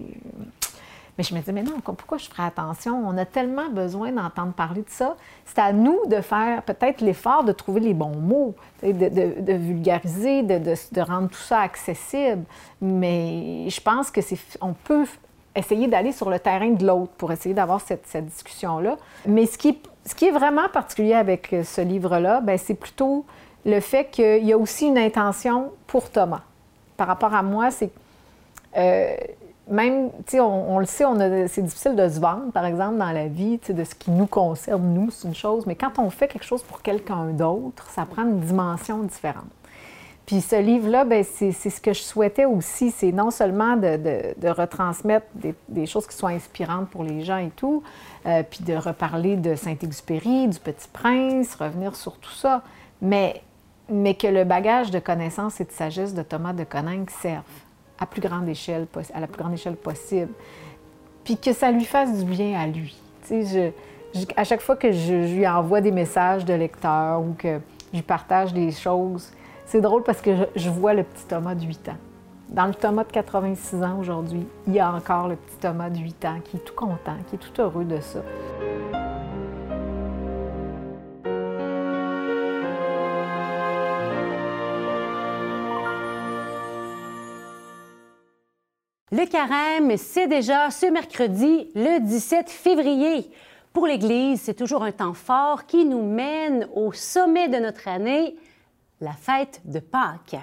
Mais 1.18 1.24
je 1.24 1.34
me 1.34 1.40
disais, 1.40 1.52
mais 1.52 1.62
non, 1.62 1.80
pourquoi 1.82 2.16
je 2.16 2.26
ferais 2.26 2.44
attention? 2.44 3.02
On 3.06 3.18
a 3.18 3.26
tellement 3.26 3.68
besoin 3.68 4.12
d'entendre 4.12 4.54
parler 4.54 4.80
de 4.80 4.88
ça. 4.88 5.16
C'est 5.44 5.58
à 5.58 5.74
nous 5.74 5.98
de 6.06 6.22
faire 6.22 6.62
peut-être 6.62 7.02
l'effort 7.02 7.44
de 7.44 7.52
trouver 7.52 7.80
les 7.80 7.94
bons 7.94 8.16
mots, 8.16 8.54
de, 8.82 9.52
vulgariser, 9.52 10.42
de, 10.42 11.00
rendre 11.02 11.28
tout 11.28 11.34
ça 11.34 11.60
accessible. 11.60 12.44
Mais 12.80 13.68
je 13.68 13.80
pense 13.82 14.10
que 14.10 14.20
on 14.62 14.72
peut 14.72 15.04
essayer 15.54 15.86
d'aller 15.86 16.12
sur 16.12 16.30
le 16.30 16.38
terrain 16.38 16.70
de 16.70 16.86
l'autre 16.86 17.12
pour 17.18 17.30
essayer 17.30 17.54
d'avoir 17.54 17.82
cette 17.82 18.24
discussion-là. 18.24 18.96
Mais 19.26 19.44
ce 19.44 19.58
qui 19.58 19.78
ce 20.04 20.14
qui 20.14 20.26
est 20.26 20.30
vraiment 20.30 20.68
particulier 20.68 21.14
avec 21.14 21.52
euh, 21.52 21.62
ce 21.62 21.80
livre-là, 21.80 22.40
ben, 22.40 22.58
c'est 22.58 22.74
plutôt 22.74 23.24
le 23.64 23.80
fait 23.80 24.06
qu'il 24.10 24.44
y 24.44 24.52
a 24.52 24.58
aussi 24.58 24.86
une 24.86 24.98
intention 24.98 25.72
pour 25.86 26.10
Thomas. 26.10 26.42
Par 26.96 27.06
rapport 27.06 27.34
à 27.34 27.42
moi, 27.42 27.70
c'est 27.70 27.90
euh, 28.76 29.14
même, 29.68 30.10
tu 30.26 30.32
sais, 30.32 30.40
on, 30.40 30.78
le 30.78 30.86
sait, 30.86 31.04
c'est 31.48 31.62
difficile 31.62 31.94
de 31.94 32.08
se 32.08 32.18
vendre, 32.18 32.50
par 32.52 32.66
exemple, 32.66 32.98
dans 32.98 33.12
la 33.12 33.28
vie, 33.28 33.60
de 33.68 33.84
ce 33.84 33.94
qui 33.94 34.10
nous 34.10 34.26
concerne, 34.26 34.92
nous, 34.92 35.10
c'est 35.10 35.28
une 35.28 35.34
chose, 35.34 35.66
mais 35.66 35.76
quand 35.76 35.98
on 35.98 36.10
fait 36.10 36.26
quelque 36.26 36.44
chose 36.44 36.62
pour 36.62 36.82
quelqu'un 36.82 37.26
d'autre, 37.26 37.88
ça 37.90 38.04
prend 38.04 38.22
une 38.22 38.40
dimension 38.40 38.98
différente. 38.98 39.44
Puis 40.26 40.40
ce 40.40 40.56
livre-là, 40.56 41.04
ben, 41.04 41.24
c'est 41.24 41.52
ce 41.52 41.80
que 41.80 41.92
je 41.92 42.00
souhaitais 42.00 42.44
aussi, 42.44 42.92
c'est 42.92 43.10
non 43.10 43.30
seulement 43.30 43.76
de, 43.76 44.48
retransmettre 44.48 45.26
des, 45.68 45.86
choses 45.86 46.06
qui 46.06 46.16
soient 46.16 46.30
inspirantes 46.30 46.88
pour 46.90 47.02
les 47.02 47.22
gens 47.22 47.38
et 47.38 47.50
tout, 47.50 47.82
euh, 48.26 48.42
puis 48.48 48.62
de 48.64 48.74
reparler 48.74 49.36
de 49.36 49.56
Saint-Exupéry, 49.56 50.46
du 50.46 50.58
Petit 50.60 50.88
Prince, 50.92 51.56
revenir 51.56 51.96
sur 51.96 52.18
tout 52.18 52.30
ça, 52.30 52.62
mais, 53.00 53.42
mais 53.88 54.14
que 54.14 54.28
le 54.28 54.44
bagage 54.44 54.92
de 54.92 55.00
connaissances 55.00 55.60
et 55.60 55.64
de 55.64 55.72
sagesse 55.72 56.14
de 56.14 56.22
Thomas 56.22 56.52
de 56.52 56.64
Coninck 56.64 57.10
serve 57.10 57.42
à, 57.98 58.06
plus 58.06 58.20
grande 58.20 58.48
échelle, 58.48 58.86
à 59.12 59.20
la 59.20 59.26
plus 59.26 59.42
grande 59.42 59.54
échelle 59.54 59.76
possible, 59.76 60.32
puis 61.24 61.36
que 61.36 61.52
ça 61.52 61.72
lui 61.72 61.84
fasse 61.84 62.16
du 62.16 62.24
bien 62.24 62.60
à 62.60 62.66
lui. 62.68 62.96
Je, 63.28 63.70
à 64.36 64.44
chaque 64.44 64.60
fois 64.60 64.76
que 64.76 64.92
je, 64.92 65.26
je 65.26 65.34
lui 65.34 65.48
envoie 65.48 65.80
des 65.80 65.90
messages 65.90 66.44
de 66.44 66.54
lecteurs 66.54 67.20
ou 67.20 67.34
que 67.36 67.58
je 67.92 67.96
lui 67.96 68.02
partage 68.02 68.52
des 68.52 68.70
choses, 68.70 69.32
c'est 69.66 69.80
drôle 69.80 70.02
parce 70.02 70.20
que 70.20 70.30
je, 70.56 70.70
vois 70.70 70.94
le 70.94 71.02
petit 71.02 71.24
Thomas 71.26 71.54
de 71.54 71.64
8 71.64 71.88
ans. 71.88 71.96
Dans 72.48 72.66
le 72.66 72.74
Thomas 72.74 73.04
de 73.04 73.12
86 73.12 73.82
ans 73.82 73.98
aujourd'hui, 73.98 74.46
il 74.66 74.74
y 74.74 74.80
a 74.80 74.92
encore 74.92 75.28
le 75.28 75.36
petit 75.36 75.56
Thomas 75.56 75.90
de 75.90 75.98
8 75.98 76.24
ans 76.26 76.40
qui 76.44 76.56
est 76.56 76.60
tout 76.60 76.74
content, 76.74 77.16
qui 77.28 77.36
est 77.36 77.38
tout 77.38 77.60
heureux 77.60 77.84
de 77.84 78.00
ça. 78.00 78.20
Le 89.14 89.26
carême, 89.26 89.98
c'est 89.98 90.26
déjà 90.26 90.70
ce 90.70 90.86
mercredi, 90.86 91.68
le 91.74 92.00
17 92.00 92.48
février. 92.48 93.30
Pour 93.74 93.86
l'Église, 93.86 94.40
c'est 94.40 94.54
toujours 94.54 94.84
un 94.84 94.92
temps 94.92 95.12
fort 95.12 95.66
qui 95.66 95.84
nous 95.84 96.02
mène 96.02 96.66
au 96.74 96.92
sommet 96.92 97.48
de 97.48 97.58
notre 97.58 97.88
année, 97.88 98.34
la 99.02 99.12
fête 99.12 99.60
de 99.64 99.80
Pâques. 99.80 100.36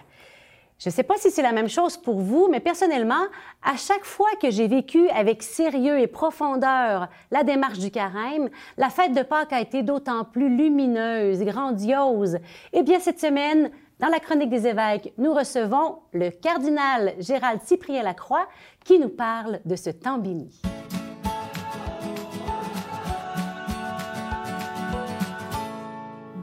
Je 0.77 0.87
ne 0.87 0.93
sais 0.93 1.03
pas 1.03 1.17
si 1.17 1.29
c'est 1.29 1.41
la 1.41 1.51
même 1.51 1.67
chose 1.67 1.97
pour 1.97 2.21
vous, 2.21 2.47
mais 2.49 2.61
personnellement, 2.61 3.25
à 3.63 3.75
chaque 3.75 4.05
fois 4.05 4.29
que 4.41 4.49
j'ai 4.49 4.67
vécu 4.67 5.09
avec 5.09 5.43
sérieux 5.43 5.99
et 5.99 6.07
profondeur 6.07 7.09
la 7.31 7.43
démarche 7.43 7.79
du 7.79 7.91
carême, 7.91 8.49
la 8.77 8.89
fête 8.89 9.13
de 9.13 9.23
Pâques 9.23 9.51
a 9.51 9.59
été 9.59 9.83
d'autant 9.83 10.23
plus 10.23 10.55
lumineuse, 10.55 11.41
grandiose. 11.41 12.37
Eh 12.71 12.83
bien, 12.83 12.99
cette 12.99 13.19
semaine, 13.19 13.71
dans 13.99 14.07
la 14.07 14.19
chronique 14.19 14.49
des 14.49 14.67
évêques, 14.67 15.13
nous 15.17 15.33
recevons 15.33 15.99
le 16.13 16.29
cardinal 16.29 17.13
Gérald 17.19 17.61
Cyprien 17.63 18.03
Lacroix 18.03 18.47
qui 18.85 18.99
nous 18.99 19.09
parle 19.09 19.59
de 19.65 19.75
ce 19.75 19.89
temps 19.89 20.17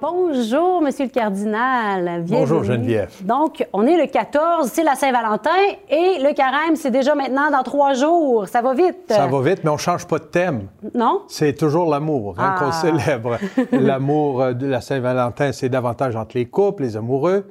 Bonjour, 0.00 0.82
Monsieur 0.82 1.06
le 1.06 1.10
cardinal. 1.10 2.04
Bienvenue. 2.22 2.38
Bonjour, 2.40 2.64
Geneviève. 2.64 3.10
Donc, 3.24 3.66
on 3.72 3.86
est 3.86 3.96
le 3.96 4.06
14, 4.06 4.70
c'est 4.70 4.82
la 4.82 4.94
Saint-Valentin 4.94 5.56
et 5.88 6.18
le 6.20 6.34
carême, 6.34 6.76
c'est 6.76 6.90
déjà 6.90 7.14
maintenant 7.14 7.50
dans 7.50 7.62
trois 7.62 7.94
jours. 7.94 8.46
Ça 8.46 8.60
va 8.60 8.74
vite. 8.74 9.04
Ça 9.08 9.26
va 9.26 9.40
vite, 9.40 9.60
mais 9.64 9.70
on 9.70 9.74
ne 9.74 9.78
change 9.78 10.06
pas 10.06 10.18
de 10.18 10.24
thème. 10.24 10.68
Non? 10.94 11.22
C'est 11.28 11.54
toujours 11.54 11.88
l'amour 11.88 12.34
hein, 12.38 12.56
qu'on 12.58 12.68
ah. 12.68 12.72
célèbre. 12.72 13.38
l'amour 13.72 14.54
de 14.54 14.66
la 14.66 14.82
Saint-Valentin, 14.82 15.52
c'est 15.52 15.70
davantage 15.70 16.14
entre 16.14 16.36
les 16.36 16.46
couples, 16.46 16.82
les 16.82 16.96
amoureux. 16.98 17.46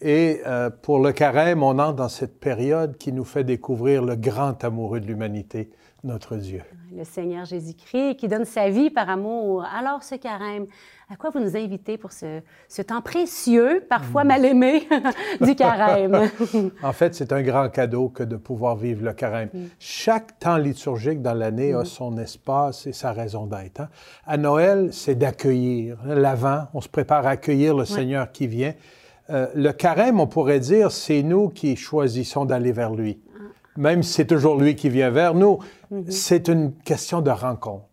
Et 0.00 0.40
euh, 0.46 0.70
pour 0.70 1.00
le 1.00 1.10
carême, 1.10 1.64
on 1.64 1.78
entre 1.80 1.96
dans 1.96 2.08
cette 2.08 2.38
période 2.38 2.96
qui 2.96 3.12
nous 3.12 3.24
fait 3.24 3.42
découvrir 3.42 4.04
le 4.04 4.14
grand 4.14 4.62
amoureux 4.62 5.00
de 5.00 5.06
l'humanité, 5.06 5.70
notre 6.04 6.36
Dieu. 6.36 6.62
Le 6.96 7.04
Seigneur 7.04 7.44
Jésus-Christ 7.44 8.16
qui 8.16 8.28
donne 8.28 8.44
sa 8.44 8.70
vie 8.70 8.90
par 8.90 9.10
amour. 9.10 9.64
Alors 9.64 10.02
ce 10.02 10.14
carême, 10.14 10.66
à 11.10 11.16
quoi 11.16 11.30
vous 11.30 11.40
nous 11.40 11.56
invitez 11.56 11.98
pour 11.98 12.12
ce, 12.12 12.40
temps 12.82 13.02
précieux, 13.02 13.84
parfois 13.88 14.24
mal 14.24 14.44
aimé, 14.44 14.86
du 15.40 15.54
carême? 15.54 16.30
en 16.82 16.92
fait, 16.92 17.14
c'est 17.14 17.32
un 17.32 17.42
grand 17.42 17.68
cadeau 17.68 18.08
que 18.08 18.22
de 18.22 18.36
pouvoir 18.36 18.76
vivre 18.76 19.04
le 19.04 19.12
carême. 19.12 19.50
Mm. 19.52 19.64
Chaque 19.78 20.38
temps 20.38 20.56
liturgique 20.56 21.20
dans 21.20 21.34
l'année 21.34 21.72
a 21.72 21.82
mm. 21.82 21.86
son 21.86 22.16
espace 22.18 22.86
et 22.86 22.92
sa 22.92 23.12
raison 23.12 23.46
d'être. 23.46 23.80
Hein. 23.80 23.88
À 24.26 24.36
Noël, 24.36 24.90
c'est 24.92 25.16
d'accueillir. 25.16 25.98
L'Avent, 26.04 26.68
on 26.74 26.80
se 26.80 26.88
prépare 26.88 27.26
à 27.26 27.30
accueillir 27.30 27.76
le 27.76 27.84
Seigneur 27.84 28.30
qui 28.30 28.46
vient. 28.46 28.74
Euh, 29.30 29.46
le 29.54 29.72
carême, 29.72 30.20
on 30.20 30.26
pourrait 30.26 30.60
dire, 30.60 30.90
c'est 30.90 31.22
nous 31.22 31.48
qui 31.48 31.76
choisissons 31.76 32.44
d'aller 32.44 32.72
vers 32.72 32.94
lui 32.94 33.20
même 33.78 34.02
si 34.02 34.12
c'est 34.12 34.26
toujours 34.26 34.60
lui 34.60 34.74
qui 34.74 34.90
vient 34.90 35.10
vers 35.10 35.34
nous, 35.34 35.60
mhm. 35.90 36.10
c'est 36.10 36.48
une 36.48 36.72
question 36.72 37.20
de 37.20 37.30
rencontre. 37.30 37.84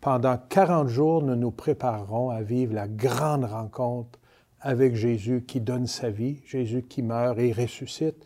Pendant 0.00 0.36
40 0.36 0.88
jours, 0.88 1.22
nous 1.22 1.34
nous 1.34 1.50
préparerons 1.50 2.28
à 2.28 2.42
vivre 2.42 2.74
la 2.74 2.86
grande 2.86 3.44
rencontre 3.44 4.18
avec 4.60 4.96
Jésus 4.96 5.44
qui 5.46 5.60
donne 5.60 5.86
sa 5.86 6.10
vie, 6.10 6.40
Jésus 6.46 6.82
qui 6.82 7.02
meurt 7.02 7.38
et 7.38 7.52
ressuscite. 7.52 8.16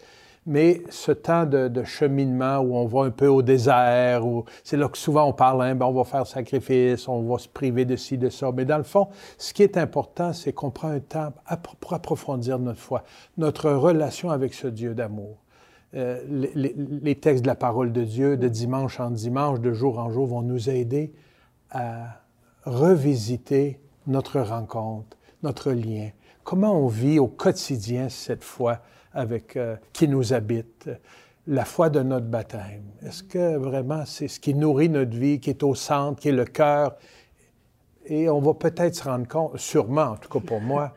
Mais 0.46 0.82
ce 0.88 1.12
temps 1.12 1.44
de, 1.44 1.84
cheminement 1.84 2.58
où 2.58 2.74
on 2.74 2.86
va 2.86 3.02
un 3.02 3.10
peu 3.10 3.26
au 3.26 3.42
désert, 3.42 4.22
c'est 4.64 4.78
là 4.78 4.88
que 4.88 4.96
souvent 4.96 5.24
on 5.26 5.32
parle, 5.32 5.62
hein, 5.62 5.74
ben 5.74 5.84
on 5.84 5.92
va 5.92 6.04
faire 6.04 6.26
sacrifice, 6.26 7.06
on 7.06 7.22
va 7.22 7.38
se 7.38 7.48
priver 7.48 7.84
de 7.84 7.96
ci, 7.96 8.16
de 8.16 8.30
ça. 8.30 8.50
Mais 8.50 8.64
dans 8.64 8.78
le 8.78 8.82
fond, 8.82 9.08
ce 9.36 9.52
qui 9.52 9.62
est 9.62 9.76
important, 9.76 10.32
c'est 10.32 10.52
qu'on 10.52 10.70
prend 10.70 10.88
un 10.88 11.00
temps 11.00 11.32
pour 11.80 11.92
approfondir 11.92 12.58
notre 12.58 12.80
foi, 12.80 13.04
notre 13.36 13.70
relation 13.70 14.30
avec 14.30 14.54
ce 14.54 14.68
Dieu 14.68 14.94
d'amour. 14.94 15.36
Euh, 15.94 16.22
les, 16.54 17.14
textes 17.14 17.42
de 17.42 17.46
la 17.46 17.54
parole 17.54 17.92
de 17.92 18.04
Dieu 18.04 18.36
de 18.36 18.48
dimanche 18.48 19.00
en 19.00 19.10
dimanche, 19.10 19.60
de 19.60 19.72
jour 19.72 19.98
en 19.98 20.10
jour, 20.10 20.26
vont 20.26 20.42
nous 20.42 20.68
aider 20.68 21.12
à 21.70 22.20
revisiter 22.64 23.80
notre 24.06 24.40
rencontre, 24.40 25.16
notre 25.42 25.72
lien. 25.72 26.10
Comment 26.44 26.78
on 26.78 26.88
vit 26.88 27.18
au 27.18 27.26
quotidien 27.26 28.10
cette 28.10 28.44
foi 28.44 28.80
avec 29.14 29.56
euh, 29.56 29.76
qui 29.92 30.08
nous 30.08 30.34
habite. 30.34 30.90
la 31.46 31.64
foi 31.64 31.88
de 31.88 32.02
notre 32.02 32.26
baptême? 32.26 32.84
Est-ce 33.02 33.22
que 33.22 33.56
vraiment 33.56 34.04
c'est 34.04 34.28
ce 34.28 34.38
qui 34.38 34.52
nourrit 34.52 34.90
notre 34.90 35.16
vie, 35.16 35.40
qui 35.40 35.48
est 35.48 35.62
au 35.62 35.74
centre, 35.74 36.20
qui 36.20 36.28
est 36.28 36.32
le 36.32 36.44
cœur? 36.44 36.96
Et 38.10 38.28
on 38.28 38.40
va 38.40 38.54
peut-être 38.54 38.94
se 38.94 39.04
rendre 39.04 39.28
compte, 39.28 39.58
sûrement, 39.58 40.02
en 40.02 40.16
tout 40.16 40.30
cas 40.30 40.44
pour 40.44 40.60
moi, 40.60 40.94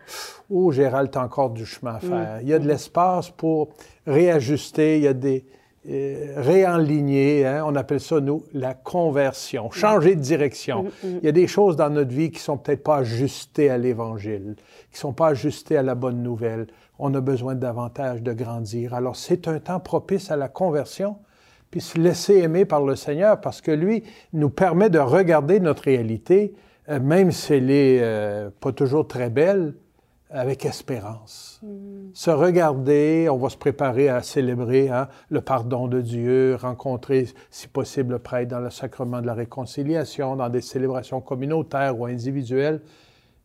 oh, 0.49 0.71
Gérald, 0.71 1.11
tu 1.11 1.17
as 1.17 1.23
encore 1.23 1.49
du 1.49 1.65
chemin 1.65 1.95
à 1.95 1.99
faire. 1.99 2.39
Il 2.41 2.47
y 2.47 2.53
a 2.53 2.59
de 2.59 2.67
l'espace 2.67 3.29
pour 3.29 3.69
réajuster, 4.07 4.97
il 4.97 5.03
y 5.03 5.07
a 5.07 5.13
des 5.13 5.45
euh, 5.89 6.35
réaligner, 6.37 7.43
hein, 7.43 7.63
on 7.65 7.75
appelle 7.75 7.99
ça, 7.99 8.19
nous, 8.19 8.43
la 8.53 8.75
conversion, 8.75 9.71
changer 9.71 10.13
de 10.13 10.21
direction. 10.21 10.85
Il 11.03 11.23
y 11.23 11.27
a 11.27 11.31
des 11.31 11.47
choses 11.47 11.75
dans 11.75 11.89
notre 11.89 12.11
vie 12.11 12.29
qui 12.29 12.39
sont 12.39 12.57
peut-être 12.57 12.83
pas 12.83 12.97
ajustées 12.97 13.71
à 13.71 13.79
l'Évangile, 13.79 14.57
qui 14.91 14.99
sont 14.99 15.13
pas 15.13 15.29
ajustées 15.29 15.77
à 15.77 15.81
la 15.81 15.95
bonne 15.95 16.21
nouvelle. 16.21 16.67
On 16.99 17.11
a 17.15 17.19
besoin 17.19 17.55
davantage 17.55 18.21
de 18.21 18.31
grandir. 18.31 18.93
Alors, 18.93 19.15
c'est 19.15 19.47
un 19.47 19.59
temps 19.59 19.79
propice 19.79 20.29
à 20.29 20.35
la 20.35 20.49
conversion, 20.49 21.15
puis 21.71 21.81
se 21.81 21.97
laisser 21.97 22.35
aimer 22.35 22.65
par 22.65 22.83
le 22.83 22.95
Seigneur, 22.95 23.41
parce 23.41 23.59
que 23.59 23.71
lui 23.71 24.03
nous 24.33 24.51
permet 24.51 24.91
de 24.91 24.99
regarder 24.99 25.59
notre 25.59 25.83
réalité 25.83 26.53
même 26.87 27.31
si 27.31 27.53
elle 27.53 27.65
n'est 27.65 27.99
euh, 28.01 28.49
pas 28.59 28.71
toujours 28.71 29.07
très 29.07 29.29
belle, 29.29 29.73
avec 30.31 30.65
espérance. 30.65 31.59
Mm. 31.61 32.11
Se 32.13 32.31
regarder, 32.31 33.27
on 33.29 33.37
va 33.37 33.49
se 33.49 33.57
préparer 33.57 34.09
à 34.09 34.21
célébrer 34.21 34.89
hein, 34.89 35.07
le 35.29 35.41
pardon 35.41 35.87
de 35.87 36.01
Dieu, 36.01 36.55
rencontrer, 36.55 37.27
si 37.49 37.67
possible, 37.67 38.13
le 38.13 38.19
prêtre 38.19 38.49
dans 38.49 38.59
le 38.59 38.69
sacrement 38.69 39.21
de 39.21 39.27
la 39.27 39.33
réconciliation, 39.33 40.35
dans 40.35 40.49
des 40.49 40.61
célébrations 40.61 41.21
communautaires 41.21 41.99
ou 41.99 42.05
individuelles, 42.05 42.81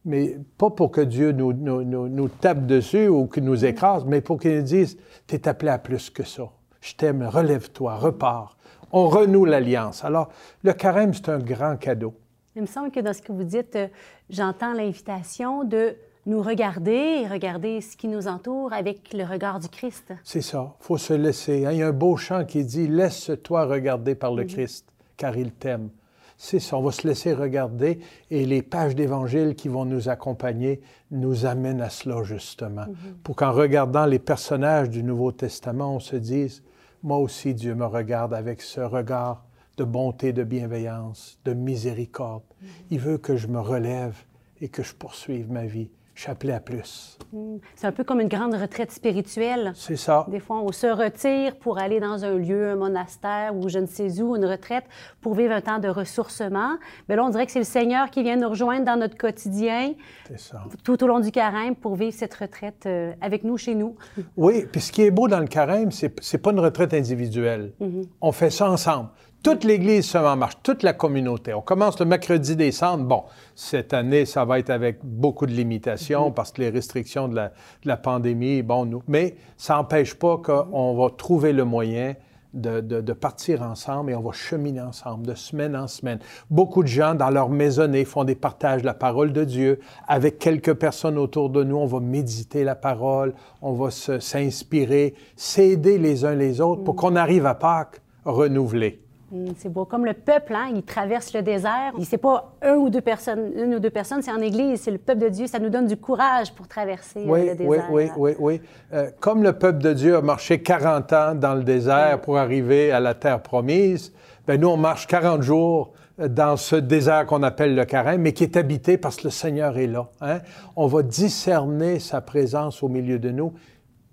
mais 0.05 0.39
pas 0.57 0.71
pour 0.71 0.93
que 0.93 1.01
Dieu 1.01 1.33
nous, 1.33 1.53
nous, 1.53 1.83
nous, 1.83 2.29
tape 2.29 2.65
dessus 2.67 3.09
ou 3.09 3.27
qu'il 3.27 3.45
nous 3.45 3.65
écrase, 3.65 4.05
mais 4.05 4.21
pour 4.21 4.39
qu'il 4.39 4.57
nous 4.57 4.63
dise, 4.63 4.97
tu 5.27 5.35
es 5.35 5.49
appelé 5.49 5.73
à 5.73 5.79
plus 5.79 6.11
que 6.11 6.23
ça. 6.23 6.45
Je 6.81 6.95
t'aime, 6.95 7.25
relève-toi, 7.25 7.97
repars. 7.97 8.57
On 8.93 9.09
renoue 9.09 9.45
l'alliance. 9.45 10.05
Alors, 10.05 10.29
le 10.63 10.73
carême, 10.73 11.13
c'est 11.13 11.29
un 11.29 11.41
grand 11.41 11.77
cadeau. 11.77 12.15
Il 12.57 12.63
me 12.63 12.67
semble 12.67 12.91
que 12.91 13.01
dans 13.01 13.13
ce 13.13 13.21
que 13.21 13.33
vous 13.33 13.45
dites, 13.45 13.77
euh, 13.77 13.89
j'entends 14.31 14.73
l'invitation 14.73 15.63
de 15.63 15.95
nous 16.25 16.41
regarder 16.41 17.21
et 17.23 17.29
regarder 17.29 17.83
ce 17.83 17.99
qui 17.99 18.09
nous 18.09 18.29
entoure 18.29 18.73
avec 18.73 19.13
le 19.13 19.25
regard 19.25 19.61
du 19.61 19.69
Christ. 19.69 20.15
C'est 20.25 20.41
ça. 20.41 20.75
Il 20.81 20.85
faut 20.85 20.97
se 20.97 21.13
laisser. 21.13 21.67
Hein. 21.67 21.73
Il 21.73 21.79
y 21.79 21.83
a 21.83 21.89
un 21.89 21.93
beau 21.93 22.17
chant 22.17 22.47
qui 22.47 22.65
dit 22.65 22.89
Laisse-toi 22.89 23.67
regarder 23.67 24.15
par 24.15 24.35
le 24.35 24.45
mhm. 24.45 24.49
Christ, 24.49 24.87
car 25.19 25.37
il 25.37 25.53
t'aime. 25.53 25.91
C'est 26.39 26.59
ça. 26.59 26.79
On 26.79 26.83
va 26.83 26.93
se 26.93 27.07
laisser 27.07 27.35
regarder 27.35 28.01
et 28.31 28.47
les 28.47 28.63
pages 28.63 28.95
d'Évangile 28.95 29.55
qui 29.55 29.69
vont 29.69 29.85
nous 29.85 30.09
accompagner 30.09 30.81
nous 31.11 31.45
amènent 31.45 31.83
à 31.83 31.91
cela, 31.91 32.23
justement. 32.23 32.87
Mhm. 32.87 33.19
Pour 33.23 33.37
qu'en 33.37 33.53
regardant 33.53 34.07
les 34.07 34.19
personnages 34.19 34.89
du 34.89 35.03
Nouveau 35.03 35.31
Testament, 35.31 35.95
on 35.95 36.01
se 36.01 36.17
dise 36.17 36.63
Moi 37.03 37.19
aussi, 37.19 37.53
Dieu 37.53 37.75
me 37.75 37.87
regarde 37.87 38.33
avec 38.33 38.63
ce 38.63 38.81
regard 38.81 39.46
de 39.77 39.85
bonté, 39.85 40.33
de 40.33 40.45
bienveillance, 40.45 41.39
de 41.45 41.53
miséricorde. 41.53 42.43
Mm-hmm. 42.43 42.69
Il 42.91 43.01
veut 43.01 43.19
que 43.19 43.37
je 43.37 43.47
me 43.47 43.61
relève 43.61 44.17
et 44.61 44.69
que 44.69 44.83
je 44.83 44.95
poursuive 44.95 45.51
ma 45.51 45.67
vie. 45.67 45.91
Je 46.17 46.31
à 46.31 46.61
plus. 46.61 47.19
Mm. 47.31 47.57
C'est 47.75 47.87
un 47.87 47.93
peu 47.93 48.03
comme 48.03 48.21
une 48.21 48.29
grande 48.29 48.55
retraite 48.55 48.91
spirituelle. 48.91 49.73
C'est 49.75 49.97
ça. 49.97 50.27
Des 50.31 50.41
fois, 50.41 50.63
on 50.63 50.73
se 50.73 50.87
retire 50.87 51.57
pour 51.57 51.79
aller 51.79 52.01
dans 52.01 52.25
un 52.25 52.39
lieu, 52.39 52.71
un 52.71 52.77
monastère 52.77 53.55
ou 53.55 53.69
je 53.69 53.79
ne 53.79 53.87
sais 53.87 54.23
où, 54.23 54.35
une 54.35 54.47
retraite, 54.47 54.85
pour 55.21 55.35
vivre 55.35 55.53
un 55.53 55.61
temps 55.61 55.79
de 55.79 55.89
ressourcement. 55.89 56.79
Mais 57.09 57.17
là, 57.17 57.25
on 57.25 57.29
dirait 57.29 57.45
que 57.45 57.53
c'est 57.53 57.59
le 57.59 57.67
Seigneur 57.67 58.11
qui 58.11 58.23
vient 58.23 58.37
nous 58.37 58.49
rejoindre 58.49 58.87
dans 58.87 58.97
notre 58.97 59.19
quotidien. 59.19 59.93
Ça. 60.37 60.65
Tout 60.83 61.05
au 61.05 61.07
long 61.07 61.21
du 61.21 61.31
carême 61.31 61.77
pour 61.77 61.97
vivre 61.97 62.15
cette 62.15 62.35
retraite 62.35 62.87
euh, 62.87 63.13
avec 63.21 63.45
nous, 63.45 63.59
chez 63.59 63.75
nous. 63.75 63.97
Oui, 64.39 64.65
puis 64.73 64.81
ce 64.81 64.93
qui 64.93 65.03
est 65.03 65.11
beau 65.11 65.29
dans 65.29 65.41
le 65.41 65.47
carême, 65.47 65.91
c'est, 65.91 66.33
n'est 66.33 66.39
pas 66.39 66.53
une 66.53 66.61
retraite 66.61 66.95
individuelle. 66.95 67.75
Mm-hmm. 67.79 68.09
On 68.23 68.33
fait 68.33 68.51
ça 68.51 68.71
ensemble. 68.71 69.11
Toute 69.47 69.63
l'Église 69.63 70.07
se 70.07 70.19
met 70.19 70.27
en 70.27 70.35
marche, 70.35 70.57
toute 70.65 70.83
la 70.83 70.93
communauté. 70.93 71.55
On 71.55 71.61
commence 71.61 72.01
le 72.01 72.05
mercredi 72.05 72.57
décembre. 72.57 73.05
Bon, 73.05 73.23
cette 73.55 73.95
année, 73.95 74.25
ça 74.25 74.45
va 74.45 74.59
être 74.59 74.71
avec 74.71 74.99
beaucoup 75.05 75.47
de 75.47 75.53
limitations 75.53 76.33
parce 76.33 76.51
que 76.51 76.63
les 76.63 76.71
restrictions 76.71 77.29
de 77.29 77.41
la, 77.85 77.97
pandémie, 77.97 78.63
bon, 78.63 78.87
nous. 78.87 79.05
Mais 79.07 79.37
ça 79.57 79.77
n'empêche 79.77 80.15
pas 80.15 80.39
qu'on 80.39 80.97
va 80.97 81.11
trouver 81.11 81.53
le 81.53 81.65
moyen 81.65 82.15
de, 82.55 83.13
partir 83.13 83.63
ensemble 83.63 84.11
et 84.11 84.17
on 84.17 84.21
va 84.21 84.33
cheminer 84.33 84.81
ensemble 84.81 85.25
de 85.25 85.37
semaine 85.37 85.77
en 85.77 85.87
semaine. 85.87 86.19
Beaucoup 86.51 86.83
de 86.83 86.89
gens 86.89 87.15
dans 87.15 87.31
leur 87.31 87.49
maisonnée 87.49 88.05
font 88.05 88.25
des 88.25 88.35
partages 88.35 88.81
de 88.81 88.87
la 88.87 88.95
parole 88.95 89.33
de 89.33 89.45
Dieu. 89.45 89.79
Avec 90.09 90.41
quelques 90.41 90.75
personnes 90.75 91.19
autour 91.19 91.51
de 91.51 91.63
nous, 91.63 91.77
on 91.77 91.87
va 91.87 92.01
méditer 92.01 92.65
la 92.65 92.75
parole, 92.75 93.33
on 93.63 93.75
va 93.75 93.93
s'inspirer, 93.93 95.15
s'aider 95.37 95.99
les 95.99 96.25
uns 96.25 96.35
les 96.35 96.61
autres 96.61 96.83
pour 96.83 96.97
qu'on 96.97 97.15
arrive 97.15 97.47
à 97.47 97.55
Pâques 97.55 98.03
renouvelés. 98.25 99.06
Mm, 99.33 99.53
c'est 99.57 99.69
beau. 99.69 99.85
Comme 99.85 100.05
le 100.05 100.13
peuple, 100.13 100.55
hein, 100.55 100.71
il 100.75 100.83
traverse 100.83 101.35
le 101.35 101.43
désert. 101.43 101.93
C'est 102.05 102.19
pas 102.19 102.53
un 102.63 102.75
ou 102.75 102.91
deux 102.91 103.01
personnes, 103.01 103.53
une 103.57 103.75
ou 103.75 103.81
deux 103.81 103.91
personnes, 103.91 104.23
c'est 104.23 104.31
en 104.31 104.41
Église, 104.41 104.83
c'est 104.83 104.91
le 104.91 104.99
peuple 104.99 105.21
de 105.21 105.29
Dieu. 105.29 105.47
Ça 105.47 105.59
nous 105.59 105.69
donne 105.69 105.87
du 105.87 105.97
courage 105.97 106.53
pour 106.53 106.69
traverser 106.69 107.25
euh, 107.27 107.45
le 107.51 107.55
désert. 107.55 107.89
Oui, 107.91 108.05
oui, 108.05 108.11
oui, 108.17 108.33
oui. 108.39 108.61
Euh, 108.93 109.11
comme 109.21 109.43
le 109.43 109.53
peuple 109.53 109.79
de 109.79 109.93
Dieu 109.93 110.17
a 110.17 110.23
marché 110.23 110.63
40 110.63 111.13
ans 111.13 111.35
dans 111.35 111.55
le 111.55 111.65
désert 111.65 112.21
pour 112.21 112.39
arriver 112.39 112.93
à 112.93 113.01
la 113.01 113.15
terre 113.15 113.43
promise, 113.43 114.13
ben 114.47 114.61
nous, 114.61 114.69
on 114.69 114.77
marche 114.77 115.09
40 115.09 115.43
jours 115.43 115.93
euh, 116.21 116.29
dans 116.29 116.57
ce 116.57 116.77
désert 116.77 117.27
qu'on 117.27 117.43
appelle 117.43 117.75
le 117.75 117.85
carême, 117.85 118.23
mais 118.23 118.33
qui 118.33 118.45
est 118.45 118.57
habité 118.57 118.97
parce 118.97 119.17
que 119.17 119.25
le 119.25 119.31
Seigneur 119.31 119.77
est 119.77 119.89
là. 119.89 120.09
Hein. 120.21 120.39
On 120.77 120.87
va 120.87 121.03
discerner 121.03 121.99
sa 121.99 122.21
présence 122.21 122.81
au 122.85 122.89
milieu 122.89 123.19
de 123.19 123.31
nous 123.31 123.53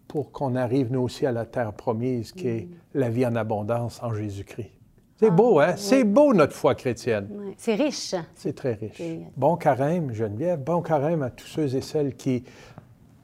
pour 0.08 0.32
qu'on 0.32 0.56
arrive, 0.56 0.92
nous 0.92 1.02
aussi, 1.02 1.26
à 1.28 1.32
la 1.32 1.46
terre 1.46 1.74
promise, 1.74 2.32
qui 2.32 2.48
est 2.48 2.68
mm. 2.68 3.00
la 3.00 3.10
vie 3.10 3.26
en 3.26 3.36
abondance 3.36 4.02
en 4.04 4.14
Jésus-Christ. 4.14 4.72
C'est 5.24 5.32
beau, 5.32 5.60
hein? 5.62 5.74
C'est 5.78 6.04
beau, 6.04 6.34
notre 6.34 6.54
foi 6.54 6.76
chrétienne. 6.76 7.30
C'est 7.56 7.76
riche. 7.76 8.14
C'est 8.36 8.54
très 8.54 8.74
riche. 8.74 9.02
Bon 9.38 9.56
carême, 9.56 10.12
Geneviève. 10.14 10.60
Bon 10.60 10.82
carême 10.82 11.24
à 11.24 11.30
tous 11.30 11.46
ceux 11.46 11.74
et 11.78 11.80
celles 11.80 12.16
qui, 12.16 12.44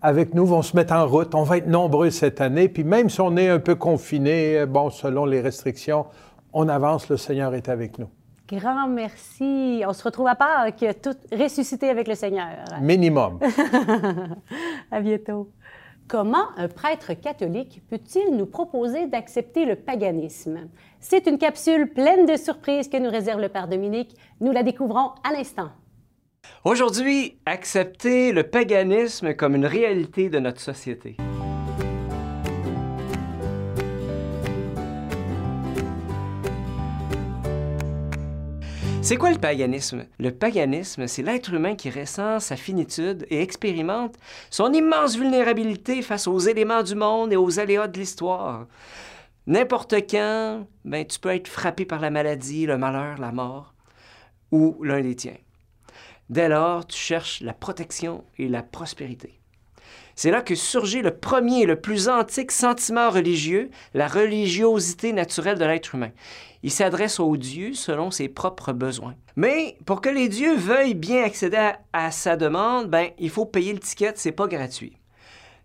avec 0.01 0.33
nous, 0.33 0.45
vont 0.45 0.61
se 0.61 0.77
mettre 0.77 0.93
en 0.93 1.05
route. 1.05 1.35
On 1.35 1.43
va 1.43 1.57
être 1.57 1.67
nombreux 1.67 2.09
cette 2.09 2.39
année. 2.39 2.69
Puis 2.69 2.85
même 2.85 3.09
si 3.09 3.19
on 3.19 3.35
est 3.35 3.49
un 3.49 3.59
peu 3.59 3.75
confinés, 3.75 4.65
bon, 4.65 4.89
selon 4.89 5.25
les 5.25 5.41
restrictions, 5.41 6.05
on 6.53 6.69
avance. 6.69 7.09
Le 7.09 7.17
Seigneur 7.17 7.53
est 7.53 7.67
avec 7.67 7.99
nous. 7.99 8.07
Grand 8.47 8.87
merci. 8.87 9.83
On 9.85 9.91
se 9.91 10.01
retrouve 10.01 10.27
à 10.27 10.35
Pâques, 10.35 10.85
tout 11.03 11.15
ressuscité 11.33 11.89
avec 11.89 12.07
le 12.07 12.15
Seigneur. 12.15 12.65
Minimum. 12.81 13.39
à 14.91 15.01
bientôt. 15.01 15.51
Comment 16.09 16.47
un 16.57 16.67
prêtre 16.67 17.13
catholique 17.13 17.83
peut-il 17.87 18.35
nous 18.35 18.47
proposer 18.47 19.05
d'accepter 19.05 19.65
le 19.65 19.75
paganisme? 19.75 20.67
C'est 20.99 21.27
une 21.27 21.37
capsule 21.37 21.93
pleine 21.93 22.25
de 22.25 22.35
surprises 22.35 22.89
que 22.89 22.97
nous 22.97 23.11
réserve 23.11 23.39
le 23.39 23.47
Père 23.47 23.67
Dominique. 23.67 24.15
Nous 24.41 24.51
la 24.51 24.63
découvrons 24.63 25.11
à 25.23 25.31
l'instant. 25.31 25.69
Aujourd'hui, 26.65 27.37
accepter 27.45 28.31
le 28.31 28.41
paganisme 28.41 29.35
comme 29.35 29.53
une 29.53 29.67
réalité 29.67 30.29
de 30.29 30.39
notre 30.39 30.61
société. 30.61 31.15
C'est 39.09 39.17
quoi 39.17 39.31
le 39.31 39.39
paganisme? 39.39 40.05
Le 40.19 40.29
paganisme, 40.29 41.07
c'est 41.07 41.23
l'être 41.23 41.51
humain 41.51 41.73
qui 41.73 41.89
ressent 41.89 42.39
sa 42.39 42.55
finitude 42.55 43.25
et 43.31 43.41
expérimente 43.41 44.13
son 44.51 44.71
immense 44.71 45.17
vulnérabilité 45.17 46.03
face 46.03 46.27
aux 46.27 46.37
éléments 46.37 46.83
du 46.83 46.93
monde 46.93 47.33
et 47.33 47.35
aux 47.35 47.59
aléas 47.59 47.87
de 47.87 47.97
l'histoire. 47.97 48.67
N'importe 49.47 49.95
quand, 50.07 50.67
ben, 50.85 51.07
tu 51.07 51.17
peux 51.17 51.33
être 51.33 51.47
frappé 51.47 51.85
par 51.85 52.01
la 52.01 52.11
maladie, 52.11 52.67
le 52.67 52.77
malheur, 52.77 53.17
la 53.17 53.31
mort, 53.31 53.73
ou 54.51 54.77
l'un 54.83 55.01
des 55.01 55.15
tiens. 55.15 55.37
Dès 56.29 56.47
lors, 56.47 56.85
tu 56.85 56.99
cherches 56.99 57.41
la 57.41 57.53
protection 57.53 58.23
et 58.37 58.47
la 58.47 58.61
prospérité. 58.61 59.38
C'est 60.15 60.31
là 60.31 60.41
que 60.41 60.55
surgit 60.55 61.01
le 61.01 61.15
premier 61.15 61.61
et 61.61 61.65
le 61.65 61.79
plus 61.79 62.09
antique 62.09 62.51
sentiment 62.51 63.09
religieux, 63.09 63.69
la 63.93 64.07
religiosité 64.07 65.13
naturelle 65.13 65.57
de 65.57 65.65
l'être 65.65 65.95
humain. 65.95 66.11
Il 66.61 66.71
s'adresse 66.71 67.19
aux 67.19 67.37
dieux 67.37 67.73
selon 67.73 68.11
ses 68.11 68.27
propres 68.27 68.73
besoins. 68.73 69.15
Mais 69.37 69.77
pour 69.85 70.01
que 70.01 70.09
les 70.09 70.27
dieux 70.27 70.55
veuillent 70.55 70.93
bien 70.93 71.23
accéder 71.23 71.71
à, 71.93 72.11
sa 72.11 72.35
demande, 72.35 72.89
ben, 72.89 73.11
il 73.17 73.29
faut 73.29 73.45
payer 73.45 73.71
le 73.71 73.79
ticket, 73.79 74.11
c'est 74.15 74.33
pas 74.33 74.47
gratuit. 74.47 74.97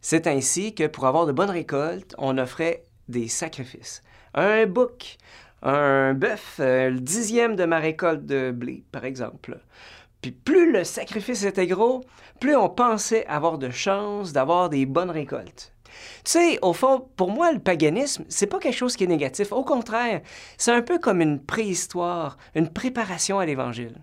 C'est 0.01 0.27
ainsi 0.27 0.75
que 0.75 0.87
pour 0.87 1.07
avoir 1.07 1.27
de 1.27 1.33
bonnes 1.33 1.51
récoltes, 1.51 2.15
on 2.19 2.39
offrait 2.39 2.85
des 3.09 3.27
sacrifices. 3.27 4.03
Un 4.35 4.67
bouc, 4.67 5.17
un 5.63 6.15
bœuf, 6.15 6.59
euh, 6.61 6.91
le 6.91 7.01
dixième 7.01 7.57
de 7.57 7.65
ma 7.65 7.79
récolte 7.79 8.27
de 8.27 8.51
blé, 8.51 8.85
par 8.93 9.05
exemple. 9.05 9.59
Puis 10.25 10.33
plus 10.33 10.73
le 10.73 10.85
sacrifice 10.85 11.45
était 11.45 11.67
gros, 11.67 12.03
plus 12.41 12.57
on 12.57 12.71
pensait 12.71 13.27
avoir 13.27 13.59
de 13.59 13.69
chances 13.69 14.33
d'avoir 14.33 14.71
des 14.71 14.87
bonnes 14.87 15.11
récoltes. 15.11 15.75
Tu 15.85 15.93
sais, 16.25 16.59
au 16.63 16.73
fond, 16.73 17.07
pour 17.15 17.31
moi, 17.31 17.53
le 17.53 17.59
paganisme, 17.59 18.25
c'est 18.31 18.47
pas 18.47 18.59
quelque 18.59 18.75
chose 18.75 18.97
qui 18.97 19.05
est 19.05 19.07
négatif. 19.07 19.53
Au 19.53 19.65
contraire, 19.65 20.23
c'est 20.57 20.73
un 20.73 20.81
peu 20.81 20.99
comme 20.99 21.21
une 21.21 21.45
préhistoire, 21.45 22.39
une 22.55 22.71
préparation 22.71 23.39
à 23.39 23.45
l'Évangile. 23.45 24.01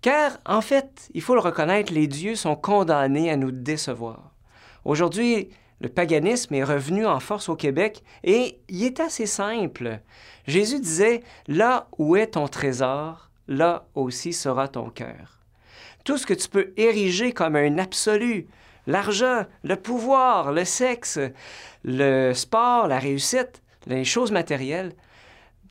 Car, 0.00 0.38
en 0.46 0.62
fait, 0.62 1.10
il 1.12 1.20
faut 1.20 1.34
le 1.34 1.42
reconnaître, 1.42 1.92
les 1.92 2.06
dieux 2.06 2.36
sont 2.36 2.56
condamnés 2.56 3.30
à 3.30 3.36
nous 3.36 3.50
décevoir. 3.50 4.32
Aujourd'hui, 4.86 5.50
le 5.82 5.90
paganisme 5.90 6.54
est 6.54 6.64
revenu 6.64 7.04
en 7.04 7.20
force 7.20 7.50
au 7.50 7.54
Québec 7.54 8.02
et 8.22 8.62
il 8.70 8.82
est 8.82 8.98
assez 8.98 9.26
simple. 9.26 10.00
Jésus 10.46 10.80
disait, 10.80 11.22
Là 11.48 11.88
où 11.98 12.16
est 12.16 12.28
ton 12.28 12.48
trésor, 12.48 13.28
là 13.48 13.86
aussi 13.94 14.32
sera 14.32 14.68
ton 14.68 14.90
cœur. 14.90 15.40
Tout 16.04 16.18
ce 16.18 16.26
que 16.26 16.34
tu 16.34 16.48
peux 16.48 16.72
ériger 16.76 17.32
comme 17.32 17.56
un 17.56 17.78
absolu, 17.78 18.46
l'argent, 18.86 19.44
le 19.62 19.76
pouvoir, 19.76 20.52
le 20.52 20.64
sexe, 20.64 21.18
le 21.82 22.32
sport, 22.34 22.88
la 22.88 22.98
réussite, 22.98 23.62
les 23.86 24.04
choses 24.04 24.32
matérielles, 24.32 24.92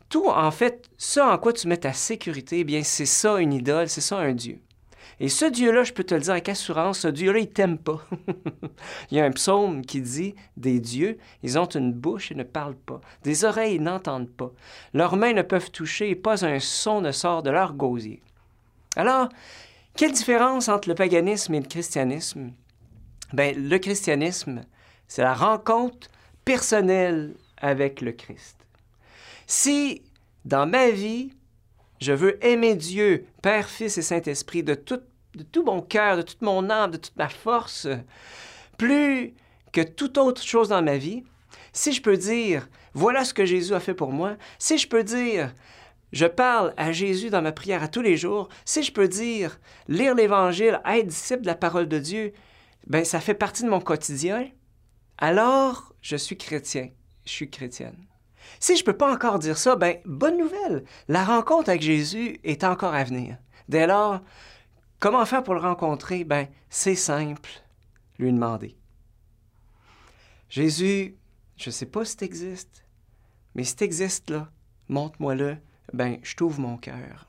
tout 0.10 0.28
en 0.28 0.52
fait, 0.52 0.90
ce 0.98 1.20
en 1.20 1.38
quoi 1.38 1.54
tu 1.54 1.68
mets 1.68 1.78
ta 1.78 1.94
sécurité, 1.94 2.60
eh 2.60 2.64
bien 2.64 2.84
c'est 2.84 3.06
ça 3.06 3.40
une 3.40 3.54
idole, 3.54 3.90
c'est 3.90 4.02
ça 4.02 4.18
un 4.18 4.34
Dieu. 4.34 4.60
Et 5.24 5.30
ce 5.30 5.46
Dieu-là, 5.46 5.86
je 5.86 5.94
peux 5.94 6.04
te 6.04 6.14
le 6.14 6.20
dire 6.20 6.34
avec 6.34 6.50
assurance, 6.50 7.00
ce 7.00 7.08
Dieu-là, 7.08 7.40
il 7.40 7.48
t'aime 7.50 7.78
pas. 7.78 8.06
il 9.10 9.18
y 9.18 9.22
a 9.22 9.24
un 9.24 9.32
psaume 9.32 9.86
qui 9.86 10.02
dit 10.02 10.36
des 10.58 10.82
dieux, 10.82 11.18
ils 11.44 11.58
ont 11.58 11.64
une 11.64 11.94
bouche 11.94 12.34
et 12.34 12.36
ne 12.36 12.44
parlent 12.44 12.76
pas, 12.76 13.00
des 13.24 13.46
oreilles 13.46 13.76
ils 13.76 13.82
n'entendent 13.82 14.30
pas, 14.30 14.52
leurs 14.94 15.16
mains 15.16 15.32
ne 15.32 15.42
peuvent 15.42 15.72
toucher 15.72 16.10
et 16.10 16.16
pas 16.16 16.44
un 16.44 16.60
son 16.60 17.00
ne 17.00 17.14
sort 17.14 17.42
de 17.42 17.52
leur 17.52 17.72
gosier. 17.72 18.22
Alors, 18.98 19.30
quelle 19.96 20.12
différence 20.12 20.68
entre 20.68 20.90
le 20.90 20.96
paganisme 20.96 21.54
et 21.54 21.62
le 21.62 21.68
christianisme? 21.68 22.52
Bien, 23.32 23.54
le 23.56 23.78
christianisme, 23.78 24.66
c'est 25.08 25.22
la 25.22 25.36
rencontre 25.36 26.10
personnelle 26.44 27.34
avec 27.56 28.02
le 28.02 28.12
Christ. 28.12 28.58
Si 29.48 30.02
dans 30.44 30.68
ma 30.68 30.90
vie, 30.90 31.32
je 32.02 32.12
veux 32.12 32.46
aimer 32.46 32.76
Dieu, 32.76 33.26
Père, 33.42 33.70
Fils 33.70 33.98
et 33.98 34.02
Saint-Esprit, 34.02 34.64
de 34.64 34.76
tout, 34.76 35.00
de 35.36 35.44
tout 35.44 35.64
mon 35.64 35.82
cœur, 35.82 36.18
de 36.18 36.22
toute 36.22 36.42
mon 36.42 36.70
âme, 36.70 36.92
de 36.92 36.98
toute 36.98 37.16
ma 37.18 37.30
force, 37.30 37.88
plus 38.78 39.34
que 39.72 39.82
toute 39.82 40.18
autre 40.18 40.42
chose 40.42 40.70
dans 40.70 40.84
ma 40.84 40.98
vie. 40.98 41.24
Si 41.72 41.92
je 41.92 42.02
peux 42.02 42.18
dire, 42.18 42.70
voilà 42.94 43.26
ce 43.26 43.34
que 43.34 43.46
Jésus 43.46 43.74
a 43.74 43.80
fait 43.80 43.96
pour 43.96 44.12
moi, 44.12 44.36
si 44.60 44.78
je 44.78 44.88
peux 44.88 45.04
dire, 45.04 45.54
je 46.12 46.28
parle 46.28 46.74
à 46.78 46.92
Jésus 46.92 47.32
dans 47.32 47.42
ma 47.42 47.52
prière 47.52 47.82
à 47.82 47.88
tous 47.88 48.02
les 48.02 48.18
jours, 48.18 48.50
si 48.66 48.84
je 48.84 48.94
peux 48.94 49.08
dire, 49.08 49.60
lire 49.88 50.14
l'Évangile, 50.14 50.80
être 50.86 51.08
disciple 51.08 51.42
de 51.42 51.48
la 51.48 51.56
parole 51.56 51.88
de 51.88 51.98
Dieu, 51.98 52.34
ben 52.86 53.04
ça 53.04 53.20
fait 53.20 53.34
partie 53.34 53.64
de 53.64 53.70
mon 53.70 53.80
quotidien, 53.80 54.48
alors 55.18 55.94
je 56.02 56.16
suis 56.16 56.38
chrétien, 56.38 56.90
je 57.26 57.32
suis 57.32 57.50
chrétienne. 57.50 57.98
Si 58.60 58.76
je 58.76 58.82
ne 58.82 58.86
peux 58.86 58.98
pas 58.98 59.12
encore 59.12 59.40
dire 59.40 59.58
ça, 59.58 59.76
ben 59.76 59.98
bonne 60.06 60.38
nouvelle, 60.38 60.84
la 61.08 61.24
rencontre 61.24 61.70
avec 61.70 61.82
Jésus 61.82 62.40
est 62.44 62.64
encore 62.64 62.94
à 62.94 63.04
venir. 63.04 63.38
Dès 63.70 63.88
lors, 63.88 64.22
comment 65.04 65.26
faire 65.26 65.44
pour 65.44 65.54
le 65.54 65.60
rencontrer? 65.60 66.24
Ben 66.24 66.48
c'est 66.70 66.96
simple, 66.96 67.50
lui 68.20 68.32
demander. 68.32 68.78
Jésus, 70.48 71.18
je 71.58 71.70
ne 71.70 71.74
sais 71.74 71.86
pas 71.86 72.06
si 72.06 72.16
tu 72.16 72.24
existes, 72.24 72.86
mais 73.54 73.66
si 73.66 73.76
tu 73.76 73.84
existes 73.84 74.30
là, 74.30 74.50
montre-moi-le, 74.88 75.58
ben 75.92 76.20
je 76.24 76.36
t'ouvre 76.38 76.62
mon 76.62 76.78
cœur. 76.78 77.28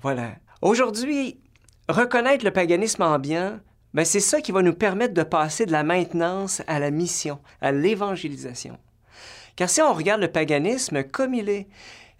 Voilà. 0.00 0.36
Aujourd'hui, 0.62 1.40
reconnaître 1.88 2.44
le 2.44 2.52
paganisme 2.52 3.02
ambiant, 3.02 3.58
ben 3.92 4.04
c'est 4.04 4.20
ça 4.20 4.40
qui 4.40 4.52
va 4.52 4.62
nous 4.62 4.74
permettre 4.74 5.14
de 5.14 5.24
passer 5.24 5.66
de 5.66 5.72
la 5.72 5.82
maintenance 5.82 6.62
à 6.68 6.78
la 6.78 6.92
mission, 6.92 7.40
à 7.60 7.72
l'évangélisation. 7.72 8.78
Car 9.56 9.68
si 9.68 9.82
on 9.82 9.92
regarde 9.92 10.20
le 10.20 10.30
paganisme 10.30 11.02
comme 11.02 11.34
il 11.34 11.48
est, 11.48 11.66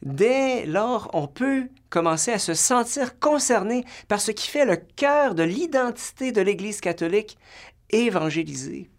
dès 0.02 0.66
lors, 0.66 1.10
on 1.12 1.26
peut 1.26 1.68
commencer 1.90 2.32
à 2.32 2.38
se 2.38 2.54
sentir 2.54 3.18
concerné 3.18 3.84
par 4.08 4.20
ce 4.20 4.30
qui 4.30 4.48
fait 4.48 4.64
le 4.64 4.76
cœur 4.76 5.34
de 5.34 5.42
l'identité 5.42 6.32
de 6.32 6.40
l'Église 6.40 6.80
catholique 6.80 7.38
évangélisée. 7.90 8.90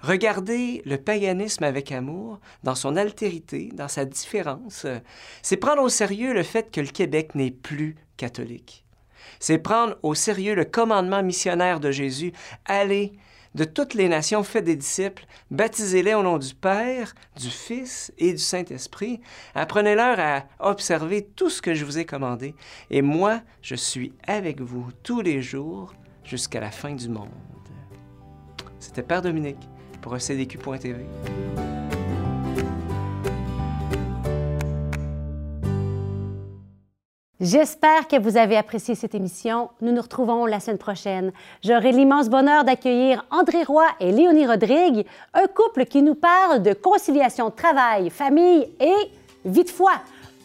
Regarder 0.00 0.82
le 0.86 0.96
paganisme 0.96 1.64
avec 1.64 1.92
amour, 1.92 2.40
dans 2.62 2.74
son 2.74 2.96
altérité, 2.96 3.70
dans 3.74 3.88
sa 3.88 4.04
différence, 4.04 4.86
c'est 5.42 5.56
prendre 5.58 5.82
au 5.82 5.88
sérieux 5.88 6.32
le 6.32 6.42
fait 6.42 6.70
que 6.70 6.80
le 6.80 6.86
Québec 6.86 7.34
n'est 7.34 7.50
plus 7.50 7.96
catholique. 8.16 8.84
C'est 9.40 9.58
prendre 9.58 9.96
au 10.02 10.14
sérieux 10.14 10.54
le 10.54 10.64
commandement 10.64 11.22
missionnaire 11.22 11.80
de 11.80 11.90
Jésus, 11.90 12.32
aller 12.64 13.12
de 13.54 13.64
toutes 13.64 13.94
les 13.94 14.08
nations, 14.08 14.42
faites 14.44 14.64
des 14.64 14.76
disciples, 14.76 15.26
baptisez-les 15.50 16.14
au 16.14 16.22
nom 16.22 16.38
du 16.38 16.54
Père, 16.54 17.14
du 17.36 17.50
Fils 17.50 18.12
et 18.18 18.32
du 18.32 18.38
Saint-Esprit. 18.38 19.20
Apprenez-leur 19.54 20.18
à 20.20 20.44
observer 20.60 21.26
tout 21.34 21.50
ce 21.50 21.60
que 21.60 21.74
je 21.74 21.84
vous 21.84 21.98
ai 21.98 22.04
commandé. 22.04 22.54
Et 22.90 23.02
moi, 23.02 23.40
je 23.62 23.74
suis 23.74 24.12
avec 24.26 24.60
vous 24.60 24.86
tous 25.02 25.20
les 25.20 25.42
jours 25.42 25.94
jusqu'à 26.24 26.60
la 26.60 26.70
fin 26.70 26.94
du 26.94 27.08
monde. 27.08 27.30
C'était 28.78 29.02
Père 29.02 29.22
Dominique 29.22 29.68
pour 30.00 30.18
CDQ.tv. 30.20 31.04
J'espère 37.40 38.06
que 38.06 38.20
vous 38.20 38.36
avez 38.36 38.58
apprécié 38.58 38.94
cette 38.94 39.14
émission. 39.14 39.70
Nous 39.80 39.92
nous 39.92 40.02
retrouvons 40.02 40.44
la 40.44 40.60
semaine 40.60 40.76
prochaine. 40.76 41.32
J'aurai 41.64 41.90
l'immense 41.90 42.28
bonheur 42.28 42.64
d'accueillir 42.64 43.24
André 43.30 43.62
Roy 43.62 43.86
et 43.98 44.12
Léonie 44.12 44.46
Rodrigue, 44.46 45.06
un 45.32 45.46
couple 45.46 45.86
qui 45.86 46.02
nous 46.02 46.14
parle 46.14 46.62
de 46.62 46.74
conciliation 46.74 47.50
travail, 47.50 48.10
famille 48.10 48.68
et 48.78 49.10
vie 49.46 49.64
de 49.64 49.70
foi. 49.70 49.92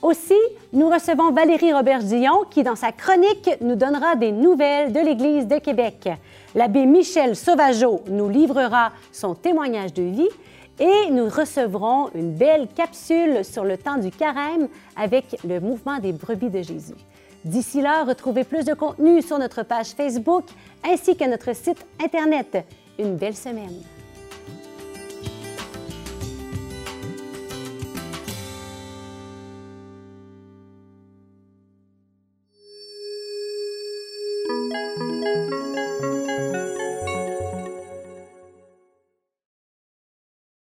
Aussi, 0.01 0.39
nous 0.71 0.89
recevons 0.89 1.33
Valérie 1.33 1.73
Robert-Dion 1.73 2.45
qui, 2.49 2.63
dans 2.63 2.77
sa 2.77 2.93
chronique, 2.93 3.49
nous 3.59 3.75
donnera 3.75 4.15
des 4.15 4.31
nouvelles 4.31 4.93
de 4.93 4.99
l'Église 5.01 5.47
de 5.47 5.57
Québec. 5.57 6.07
L'abbé 6.53 6.85
Michel 6.85 7.35
Sauvageau 7.35 8.03
nous 8.07 8.29
livrera 8.29 8.93
son 9.11 9.35
témoignage 9.35 9.93
de 9.93 10.03
vie 10.03 10.29
et 10.79 11.11
nous 11.11 11.29
recevrons 11.29 12.09
une 12.13 12.33
belle 12.33 12.67
capsule 12.67 13.45
sur 13.45 13.63
le 13.63 13.77
temps 13.77 13.97
du 13.97 14.11
carême 14.11 14.67
avec 14.95 15.37
le 15.47 15.59
mouvement 15.59 15.99
des 15.99 16.11
brebis 16.11 16.49
de 16.49 16.61
Jésus. 16.61 16.95
D'ici 17.43 17.81
là, 17.81 18.03
retrouvez 18.03 18.43
plus 18.43 18.65
de 18.65 18.73
contenu 18.73 19.21
sur 19.21 19.37
notre 19.37 19.63
page 19.63 19.89
Facebook 19.89 20.45
ainsi 20.83 21.15
que 21.15 21.25
notre 21.25 21.55
site 21.55 21.85
Internet. 22.03 22.65
Une 22.97 23.15
belle 23.15 23.35
semaine. 23.35 23.94